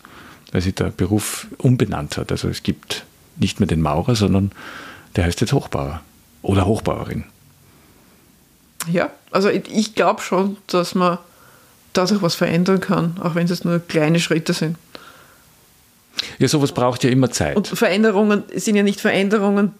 Weil 0.51 0.61
sich 0.61 0.73
der 0.73 0.85
Beruf 0.85 1.45
umbenannt 1.59 2.17
hat. 2.17 2.31
Also 2.31 2.47
es 2.49 2.63
gibt 2.63 3.05
nicht 3.37 3.59
mehr 3.59 3.67
den 3.67 3.81
Maurer, 3.81 4.15
sondern 4.15 4.51
der 5.15 5.25
heißt 5.25 5.41
jetzt 5.41 5.53
Hochbauer. 5.53 6.01
Oder 6.41 6.65
Hochbauerin. 6.65 7.23
Ja, 8.91 9.11
also 9.29 9.49
ich, 9.49 9.63
ich 9.71 9.93
glaube 9.93 10.21
schon, 10.21 10.57
dass 10.67 10.95
man 10.95 11.19
dadurch 11.93 12.21
was 12.23 12.33
verändern 12.35 12.79
kann, 12.79 13.17
auch 13.21 13.35
wenn 13.35 13.45
es 13.47 13.63
nur 13.63 13.79
kleine 13.79 14.19
Schritte 14.19 14.53
sind. 14.53 14.75
Ja, 16.39 16.47
sowas 16.47 16.71
braucht 16.71 17.03
ja 17.03 17.09
immer 17.11 17.29
Zeit. 17.29 17.55
Und 17.55 17.67
Veränderungen 17.67 18.43
sind 18.55 18.75
ja 18.75 18.83
nicht 18.83 18.99
Veränderungen, 19.01 19.73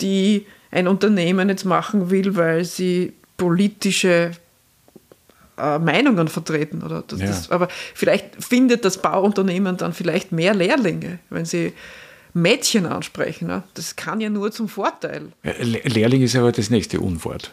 die 0.00 0.46
ein 0.74 0.88
Unternehmen 0.88 1.48
jetzt 1.48 1.64
machen 1.64 2.10
will, 2.10 2.36
weil 2.36 2.64
sie 2.64 3.12
politische 3.36 4.32
äh, 5.56 5.78
Meinungen 5.78 6.28
vertreten. 6.28 6.82
Oder 6.82 7.04
das, 7.06 7.20
Ja. 7.20 7.26
das, 7.28 7.50
aber 7.50 7.68
vielleicht 7.94 8.42
findet 8.44 8.84
das 8.84 9.00
Bauunternehmen 9.00 9.76
dann 9.76 9.92
vielleicht 9.92 10.32
mehr 10.32 10.52
Lehrlinge, 10.54 11.20
wenn 11.30 11.44
sie 11.44 11.72
Mädchen 12.32 12.86
ansprechen. 12.86 13.46
Ne? 13.46 13.62
Das 13.74 13.94
kann 13.94 14.20
ja 14.20 14.28
nur 14.28 14.50
zum 14.50 14.68
Vorteil. 14.68 15.28
Le- 15.44 15.80
Lehrling 15.84 16.22
ist 16.22 16.34
aber 16.36 16.50
das 16.52 16.68
nächste 16.70 16.98
Unwort. 17.00 17.52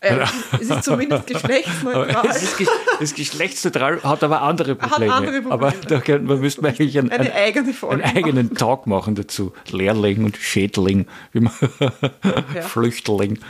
Äh, 0.00 0.24
es 0.60 0.70
ist 0.70 0.84
zumindest 0.84 1.26
geschlechtsneutral. 1.26 2.26
es 2.30 2.42
ist, 2.42 2.58
ge- 2.58 2.68
ist 3.00 3.16
geschlechtsneutral, 3.16 4.00
hat 4.04 4.22
aber 4.22 4.42
andere 4.42 4.76
Probleme. 4.76 5.12
andere 5.12 5.42
Probleme. 5.42 5.52
Aber 5.52 5.72
da 5.72 6.00
könnte 6.00 6.26
man 6.28 6.40
müsste 6.40 6.62
man 6.62 6.70
eigentlich 6.70 6.96
einen, 6.98 7.10
Eine 7.10 7.32
eigene 7.34 7.74
einen 7.88 8.02
eigenen 8.02 8.54
Talk 8.54 8.86
machen 8.86 9.16
dazu. 9.16 9.52
Lehrling 9.70 10.24
und 10.24 10.36
Schädling, 10.36 11.06
wie 11.32 11.40
man 11.40 11.52
Flüchtling. 12.68 13.40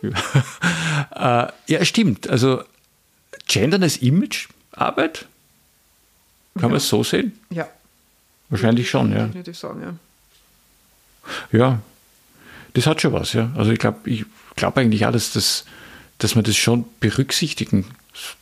äh, 0.02 1.46
ja, 1.66 1.84
stimmt. 1.84 2.28
Also 2.28 2.62
Gendern 3.48 3.82
als 3.82 3.96
Imagearbeit? 3.98 5.26
Kann 6.58 6.70
man 6.70 6.76
es 6.78 6.88
so 6.88 7.02
sehen? 7.04 7.38
Ja, 7.50 7.68
Wahrscheinlich 8.48 8.88
schon, 8.88 9.10
ja. 9.12 9.26
definitiv 9.26 9.58
sagen, 9.58 9.82
ja. 9.82 11.58
Ja, 11.58 11.78
das 12.74 12.86
hat 12.86 13.00
schon 13.00 13.12
was, 13.12 13.32
ja. 13.32 13.50
Also 13.56 13.72
ich 13.72 13.78
glaube 13.80 14.08
ich 14.08 14.24
glaub 14.54 14.76
eigentlich 14.78 15.04
alles, 15.04 15.32
dass, 15.32 15.64
dass 16.18 16.34
man 16.34 16.44
das 16.44 16.56
schon 16.56 16.84
berücksichtigen 17.00 17.84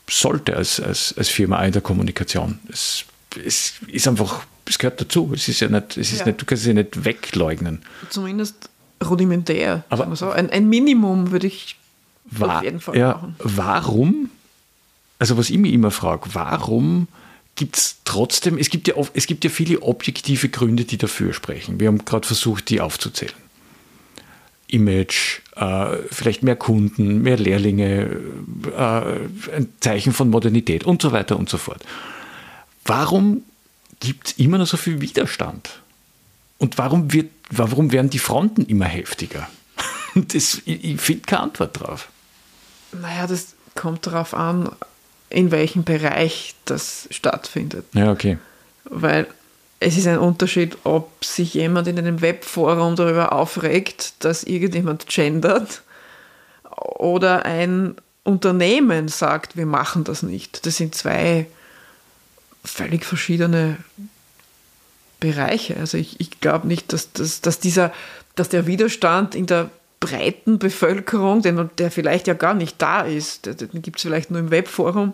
sollte 0.08 0.56
als, 0.56 0.80
als, 0.80 1.14
als 1.18 1.28
Firma 1.28 1.62
in 1.64 1.72
der 1.72 1.82
Kommunikation. 1.82 2.58
Es, 2.68 3.04
es 3.44 3.74
ist 3.88 4.06
einfach, 4.06 4.44
es 4.66 4.78
gehört 4.78 5.00
dazu. 5.00 5.32
Es 5.34 5.48
ist 5.48 5.60
ja 5.60 5.68
nicht, 5.68 5.96
es 5.96 6.12
ist 6.12 6.20
Ja. 6.20 6.26
nicht 6.26 6.40
du 6.40 6.44
kannst 6.46 6.62
es 6.62 6.68
ja 6.68 6.74
nicht 6.74 7.04
wegleugnen. 7.04 7.82
Zumindest 8.10 8.68
rudimentär. 9.04 9.84
Aber- 9.88 10.14
so. 10.16 10.30
ein, 10.30 10.50
ein 10.50 10.68
Minimum 10.68 11.30
würde 11.32 11.48
ich 11.48 11.76
Wa- 12.26 12.58
auf 12.58 12.62
jeden 12.64 12.80
Fall 12.80 12.96
ja, 12.96 13.14
machen. 13.14 13.36
Warum, 13.40 14.30
also 15.18 15.36
was 15.36 15.50
ich 15.50 15.58
mich 15.58 15.72
immer 15.72 15.90
frage, 15.90 16.30
warum 16.32 17.08
gibt 17.56 17.76
es 17.76 17.96
trotzdem, 18.04 18.56
es 18.58 18.70
gibt, 18.70 18.88
ja, 18.88 18.94
oft- 18.96 19.12
es 19.14 19.26
gibt 19.26 19.44
ja 19.44 19.50
viele 19.50 19.82
objektive 19.82 20.48
Gründe, 20.48 20.84
die 20.84 20.96
dafür 20.98 21.32
sprechen. 21.34 21.78
Wir 21.80 21.88
haben 21.88 22.04
gerade 22.04 22.26
versucht, 22.26 22.70
die 22.70 22.80
aufzuzählen. 22.80 23.34
Image, 24.74 25.40
äh, 25.56 25.96
vielleicht 26.10 26.42
mehr 26.42 26.56
Kunden, 26.56 27.22
mehr 27.22 27.36
Lehrlinge, 27.36 28.20
äh, 28.76 29.56
ein 29.56 29.72
Zeichen 29.80 30.12
von 30.12 30.30
Modernität 30.30 30.84
und 30.84 31.00
so 31.00 31.12
weiter 31.12 31.38
und 31.38 31.48
so 31.48 31.58
fort. 31.58 31.82
Warum 32.84 33.42
gibt 34.00 34.28
es 34.28 34.38
immer 34.38 34.58
noch 34.58 34.66
so 34.66 34.76
viel 34.76 35.00
Widerstand? 35.00 35.80
Und 36.58 36.76
warum, 36.78 37.12
wird, 37.12 37.30
warum 37.50 37.92
werden 37.92 38.10
die 38.10 38.18
Fronten 38.18 38.66
immer 38.66 38.86
heftiger? 38.86 39.48
Das, 40.16 40.62
ich 40.64 40.84
ich 40.84 41.00
finde 41.00 41.22
keine 41.22 41.42
Antwort 41.42 41.80
drauf. 41.80 42.08
Naja, 42.92 43.26
das 43.26 43.56
kommt 43.74 44.06
darauf 44.06 44.32
an, 44.32 44.70
in 45.28 45.50
welchem 45.50 45.82
Bereich 45.82 46.54
das 46.66 47.08
stattfindet. 47.10 47.84
Ja, 47.94 48.12
okay. 48.12 48.38
Weil 48.84 49.26
es 49.80 49.96
ist 49.96 50.06
ein 50.06 50.18
Unterschied, 50.18 50.78
ob 50.84 51.24
sich 51.24 51.54
jemand 51.54 51.88
in 51.88 51.98
einem 51.98 52.20
Webforum 52.20 52.96
darüber 52.96 53.32
aufregt, 53.32 54.14
dass 54.20 54.44
irgendjemand 54.44 55.06
gendert 55.06 55.82
oder 56.76 57.44
ein 57.44 57.96
Unternehmen 58.22 59.08
sagt, 59.08 59.56
wir 59.56 59.66
machen 59.66 60.04
das 60.04 60.22
nicht. 60.22 60.64
Das 60.66 60.76
sind 60.76 60.94
zwei 60.94 61.46
völlig 62.64 63.04
verschiedene 63.04 63.76
Bereiche. 65.20 65.76
Also 65.76 65.98
ich, 65.98 66.18
ich 66.20 66.40
glaube 66.40 66.66
nicht, 66.66 66.92
dass, 66.92 67.12
dass, 67.12 67.42
dass, 67.42 67.60
dieser, 67.60 67.92
dass 68.34 68.48
der 68.48 68.66
Widerstand 68.66 69.34
in 69.34 69.46
der 69.46 69.70
breiten 70.00 70.58
Bevölkerung, 70.58 71.42
den, 71.42 71.70
der 71.78 71.90
vielleicht 71.90 72.26
ja 72.26 72.34
gar 72.34 72.54
nicht 72.54 72.80
da 72.80 73.02
ist, 73.02 73.46
den, 73.46 73.56
den 73.56 73.82
gibt 73.82 73.98
es 73.98 74.02
vielleicht 74.02 74.30
nur 74.30 74.40
im 74.40 74.50
Webforum, 74.50 75.12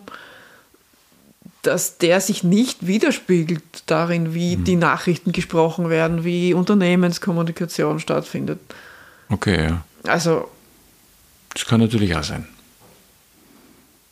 dass 1.61 1.97
der 1.97 2.21
sich 2.21 2.43
nicht 2.43 2.87
widerspiegelt 2.87 3.63
darin, 3.85 4.33
wie 4.33 4.57
mhm. 4.57 4.63
die 4.63 4.75
Nachrichten 4.75 5.31
gesprochen 5.31 5.89
werden, 5.89 6.23
wie 6.23 6.53
Unternehmenskommunikation 6.53 7.99
stattfindet. 7.99 8.59
Okay, 9.29 9.65
ja. 9.69 9.85
Also. 10.03 10.49
Das 11.53 11.65
kann 11.65 11.79
natürlich 11.79 12.15
auch 12.15 12.23
sein. 12.23 12.47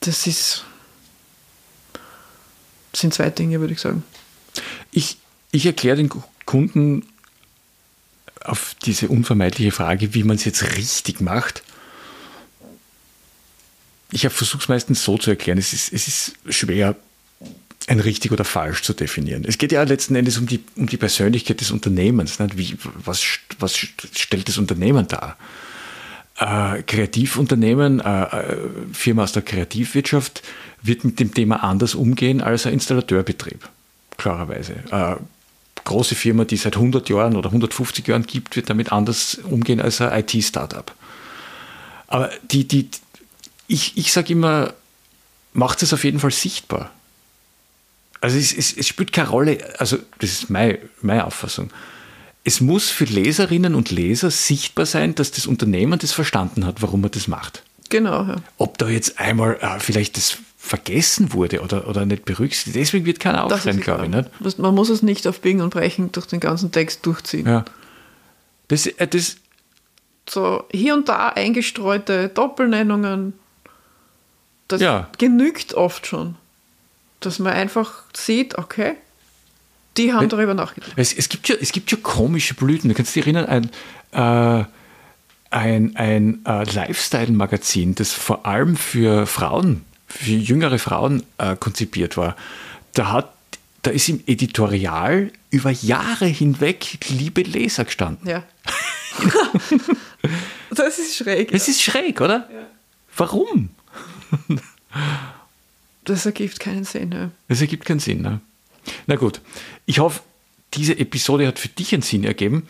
Das 0.02 0.28
ist. 0.28 0.66
Das 2.92 3.02
sind 3.02 3.14
zwei 3.14 3.30
Dinge, 3.30 3.60
würde 3.60 3.74
ich 3.74 3.82
sagen. 3.82 4.04
Ich, 4.92 5.18
ich 5.52 5.66
erkläre 5.66 5.98
den 5.98 6.10
Kunden 6.46 7.06
auf 8.44 8.76
diese 8.84 9.10
unvermeidliche 9.10 9.72
Frage, 9.72 10.14
wie 10.14 10.24
man 10.24 10.38
es 10.38 10.46
jetzt 10.46 10.76
richtig 10.76 11.22
macht. 11.22 11.64
Ich 14.12 14.22
versuche 14.22 14.64
es 14.64 14.70
meistens 14.70 15.04
so 15.04 15.18
zu 15.18 15.30
erklären. 15.30 15.60
Es 15.60 15.72
ist, 15.74 15.94
es 15.94 16.08
ist 16.08 16.36
schwer, 16.48 16.96
ein 17.88 18.00
richtig 18.00 18.32
oder 18.32 18.44
falsch 18.44 18.84
zu 18.84 18.94
definieren. 18.94 19.46
Es 19.48 19.58
geht 19.58 19.72
ja 19.72 19.82
letzten 19.84 20.16
Endes 20.16 20.38
um 20.38 20.46
die, 20.48 20.64
um 20.76 20.88
die 20.88 20.98
Persönlichkeit 20.98 21.62
des 21.62 21.72
Unternehmens. 21.72 22.40
Nicht? 22.40 22.58
Wie, 22.58 22.78
was, 23.06 23.24
was 23.60 23.76
stellt 23.76 24.48
das 24.48 24.58
Unternehmen 24.58 25.08
dar? 25.08 25.38
Äh, 26.38 26.84
Kreativunternehmen, 26.84 28.00
äh, 28.00 28.24
äh, 28.24 28.58
Firma 28.94 29.24
aus 29.24 29.32
der 29.32 29.42
Kreativwirtschaft 29.42 30.42
wird 30.82 31.04
mit 31.04 31.20
dem 31.20 31.34
Thema 31.34 31.64
anders 31.64 31.96
umgehen 31.96 32.42
als 32.42 32.66
ein 32.66 32.74
Installateurbetrieb, 32.74 33.68
klarerweise. 34.18 34.76
Äh, 34.92 35.16
große 35.84 36.16
Firma, 36.16 36.46
die 36.46 36.58
seit 36.58 36.76
100 36.76 37.10
Jahren 37.10 37.36
oder 37.36 37.50
150 37.50 38.08
Jahren 38.08 38.26
gibt, 38.26 38.56
wird 38.56 38.70
damit 38.70 38.92
anders 38.92 39.36
umgehen 39.36 39.82
als 39.82 40.00
ein 40.02 40.18
IT-Startup. 40.20 40.94
Aber 42.08 42.30
die, 42.52 42.68
die, 42.68 42.90
ich, 43.68 43.98
ich 43.98 44.12
sage 44.14 44.34
immer, 44.34 44.74
macht 45.54 45.84
es 45.84 45.94
auf 45.94 46.04
jeden 46.04 46.20
Fall 46.20 46.32
sichtbar. 46.32 46.92
Also 48.22 48.38
es, 48.38 48.54
es, 48.54 48.76
es, 48.76 48.88
spielt 48.88 49.14
keine 49.14 49.30
Rolle, 49.30 49.58
also 49.78 49.98
das 50.20 50.32
ist 50.32 50.50
meine, 50.50 50.80
meine 51.02 51.26
Auffassung. 51.26 51.70
Es 52.44 52.62
muss 52.62 52.90
für 52.90 53.06
Leserinnen 53.06 53.76
und 53.76 53.92
Leser 53.92 54.32
sichtbar 54.32 54.86
sein, 54.86 55.16
dass 55.16 55.32
das 55.32 55.48
Unternehmen 55.48 56.00
das 56.00 56.12
verstanden 56.12 56.66
hat, 56.66 56.82
warum 56.82 57.02
man 57.02 57.12
das 57.12 57.28
macht. 57.28 57.64
Genau. 57.90 58.24
Ja. 58.24 58.36
Ob 58.58 58.78
da 58.78 58.88
jetzt 58.88 59.20
einmal 59.20 59.58
äh, 59.62 59.80
vielleicht 59.80 60.18
das 60.18 60.38
vergessen 60.58 61.34
wurde 61.34 61.62
oder, 61.62 61.88
oder 61.88 62.06
nicht 62.06 62.26
berücksichtigt, 62.26 62.76
deswegen 62.76 63.06
wird 63.06 63.20
keiner 63.20 63.46
aufschreiben, 63.46 63.82
glaube 63.82 64.06
ich. 64.06 64.12
Nicht? 64.12 64.60
Man 64.60 64.76
muss 64.76 64.90
es 64.90 65.02
nicht 65.02 65.26
auf 65.26 65.42
Biegen 65.42 65.62
und 65.62 65.72
Brechen 65.72 66.12
durch 66.12 66.28
den 66.28 66.40
ganzen 66.40 66.72
Text 66.72 67.06
durchziehen. 67.06 67.48
Ja. 67.48 67.66
Das, 68.68 68.86
äh, 68.86 69.08
das 69.08 69.38
so 70.30 70.64
hier 70.72 70.94
und 70.94 71.10
da 71.10 71.30
eingestreute 71.30 72.30
Doppelnennungen, 72.30 73.34
das 74.68 74.82
ja. 74.82 75.10
genügt 75.18 75.74
oft 75.74 76.06
schon 76.06 76.36
dass 77.20 77.40
man 77.40 77.54
einfach 77.54 78.04
sieht, 78.14 78.58
okay, 78.58 78.96
die 79.98 80.14
haben 80.14 80.30
darüber 80.30 80.54
nachgedacht. 80.54 80.94
Es, 80.96 81.14
es, 81.14 81.30
gibt 81.30 81.50
ja, 81.50 81.56
es 81.60 81.72
gibt 81.72 81.92
ja 81.92 81.98
komische 82.02 82.54
Blüten. 82.54 82.90
Du 82.90 82.96
kannst 82.96 83.16
dich 83.16 83.24
erinnern, 83.24 83.46
ein, 83.46 83.70
äh, 84.12 84.66
ein, 85.50 85.96
ein 85.96 86.46
äh, 86.46 86.64
Lifestyle-Magazin, 86.64 87.96
das 87.96 88.14
vor 88.14 88.46
allem 88.46 88.78
für 88.78 89.26
Frauen, 89.26 89.84
für 90.08 90.32
jüngere 90.32 90.80
Frauen 90.80 91.24
äh, 91.38 91.56
konzipiert 91.56 92.16
war. 92.16 92.38
Da, 92.94 93.12
hat, 93.12 93.34
da 93.82 93.92
ist 93.92 94.08
im 94.08 94.24
Editorial 94.26 95.32
über 95.50 95.72
Jahre 95.72 96.26
hinweg 96.28 97.00
liebe 97.10 97.42
Leser 97.42 97.84
gestanden. 97.84 98.30
Ja. 98.30 98.44
das 100.70 100.98
ist 101.00 101.18
schräg. 101.18 101.52
Das 101.52 101.68
ja. 101.68 101.72
ist 101.72 101.82
schräg, 101.82 102.22
oder? 102.22 102.48
Ja. 102.52 102.68
Warum? 103.18 103.70
Das 106.10 106.26
ergibt 106.26 106.60
keinen 106.60 106.86
Sinn. 106.86 107.12
Ja. 107.12 107.30
Das 107.48 107.62
ergibt 107.62 107.86
keinen 107.86 108.00
Sinn. 108.00 108.22
Ne? 108.22 108.42
Na 109.06 109.16
gut, 109.16 109.42
ich 109.86 110.00
hoffe, 110.00 110.22
diese 110.74 110.98
Episode 110.98 111.48
hat 111.48 111.60
für 111.60 111.68
dich 111.68 111.94
einen 111.94 112.02
Sinn 112.02 112.24
ergeben. 112.24 112.68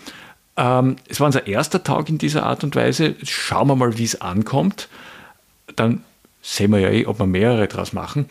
Ähm, 0.58 0.98
es 1.08 1.22
war 1.22 1.28
unser 1.28 1.48
erster 1.48 1.82
Tag 1.84 2.10
in 2.10 2.18
dieser 2.18 2.44
Art 2.44 2.66
und 2.66 2.76
Weise. 2.76 3.16
Schauen 3.24 3.70
wir 3.70 3.78
mal, 3.78 3.98
wie 3.98 4.04
es 4.04 4.20
ankommt. 4.20 4.90
Dann 5.76 6.04
sehen 6.42 6.72
wir 6.72 6.80
ja 6.80 6.90
eh, 6.90 7.06
ob 7.06 7.20
wir 7.20 7.28
mehrere 7.28 7.68
draus 7.68 7.94
machen. 7.94 8.26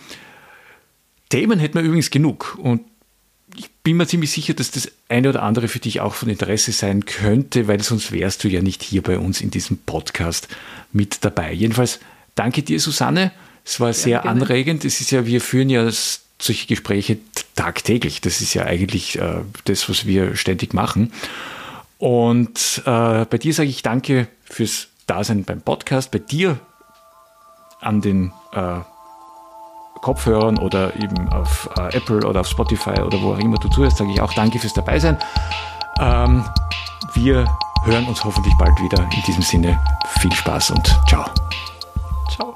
Themen 1.30 1.58
hätten 1.58 1.78
wir 1.78 1.82
übrigens 1.82 2.10
genug. 2.10 2.58
Und 2.60 2.82
ich 3.56 3.70
bin 3.82 3.96
mir 3.96 4.06
ziemlich 4.06 4.30
sicher, 4.30 4.52
dass 4.52 4.70
das 4.70 4.92
eine 5.08 5.30
oder 5.30 5.42
andere 5.42 5.68
für 5.68 5.78
dich 5.78 6.00
auch 6.00 6.12
von 6.12 6.28
Interesse 6.28 6.72
sein 6.72 7.06
könnte, 7.06 7.66
weil 7.66 7.82
sonst 7.82 8.12
wärst 8.12 8.44
du 8.44 8.48
ja 8.48 8.60
nicht 8.60 8.82
hier 8.82 9.02
bei 9.02 9.18
uns 9.18 9.40
in 9.40 9.50
diesem 9.50 9.78
Podcast 9.78 10.48
mit 10.92 11.24
dabei. 11.24 11.52
Jedenfalls 11.54 11.98
danke 12.34 12.62
dir, 12.62 12.78
Susanne. 12.78 13.32
Es 13.68 13.80
war 13.80 13.92
sehr 13.92 14.10
ja, 14.10 14.20
anregend. 14.22 14.86
Es 14.86 15.02
ist 15.02 15.10
ja, 15.10 15.26
wir 15.26 15.42
führen 15.42 15.68
ja 15.68 15.90
solche 16.38 16.66
Gespräche 16.66 17.18
tagtäglich. 17.54 18.22
Das 18.22 18.40
ist 18.40 18.54
ja 18.54 18.64
eigentlich 18.64 19.18
äh, 19.18 19.42
das, 19.66 19.90
was 19.90 20.06
wir 20.06 20.36
ständig 20.36 20.72
machen. 20.72 21.12
Und 21.98 22.82
äh, 22.86 23.26
bei 23.26 23.36
dir 23.38 23.52
sage 23.52 23.68
ich 23.68 23.82
danke 23.82 24.28
fürs 24.44 24.88
Dasein 25.06 25.44
beim 25.44 25.60
Podcast. 25.60 26.10
Bei 26.10 26.18
dir 26.18 26.58
an 27.82 28.00
den 28.00 28.32
äh, 28.52 28.78
Kopfhörern 30.00 30.56
oder 30.58 30.96
eben 30.96 31.28
auf 31.28 31.68
äh, 31.76 31.94
Apple 31.94 32.26
oder 32.26 32.40
auf 32.40 32.48
Spotify 32.48 33.02
oder 33.02 33.20
wo 33.20 33.34
auch 33.34 33.38
immer 33.38 33.58
du 33.58 33.68
zuhörst, 33.68 33.98
sage 33.98 34.12
ich 34.12 34.20
auch 34.22 34.32
danke 34.32 34.58
fürs 34.58 34.72
Dabeisein. 34.72 35.18
Ähm, 36.00 36.42
wir 37.12 37.44
hören 37.84 38.06
uns 38.06 38.24
hoffentlich 38.24 38.54
bald 38.58 38.80
wieder. 38.80 39.02
In 39.02 39.22
diesem 39.26 39.42
Sinne 39.42 39.78
viel 40.20 40.32
Spaß 40.32 40.70
und 40.70 40.86
ciao. 41.06 41.26
Ciao. 42.30 42.54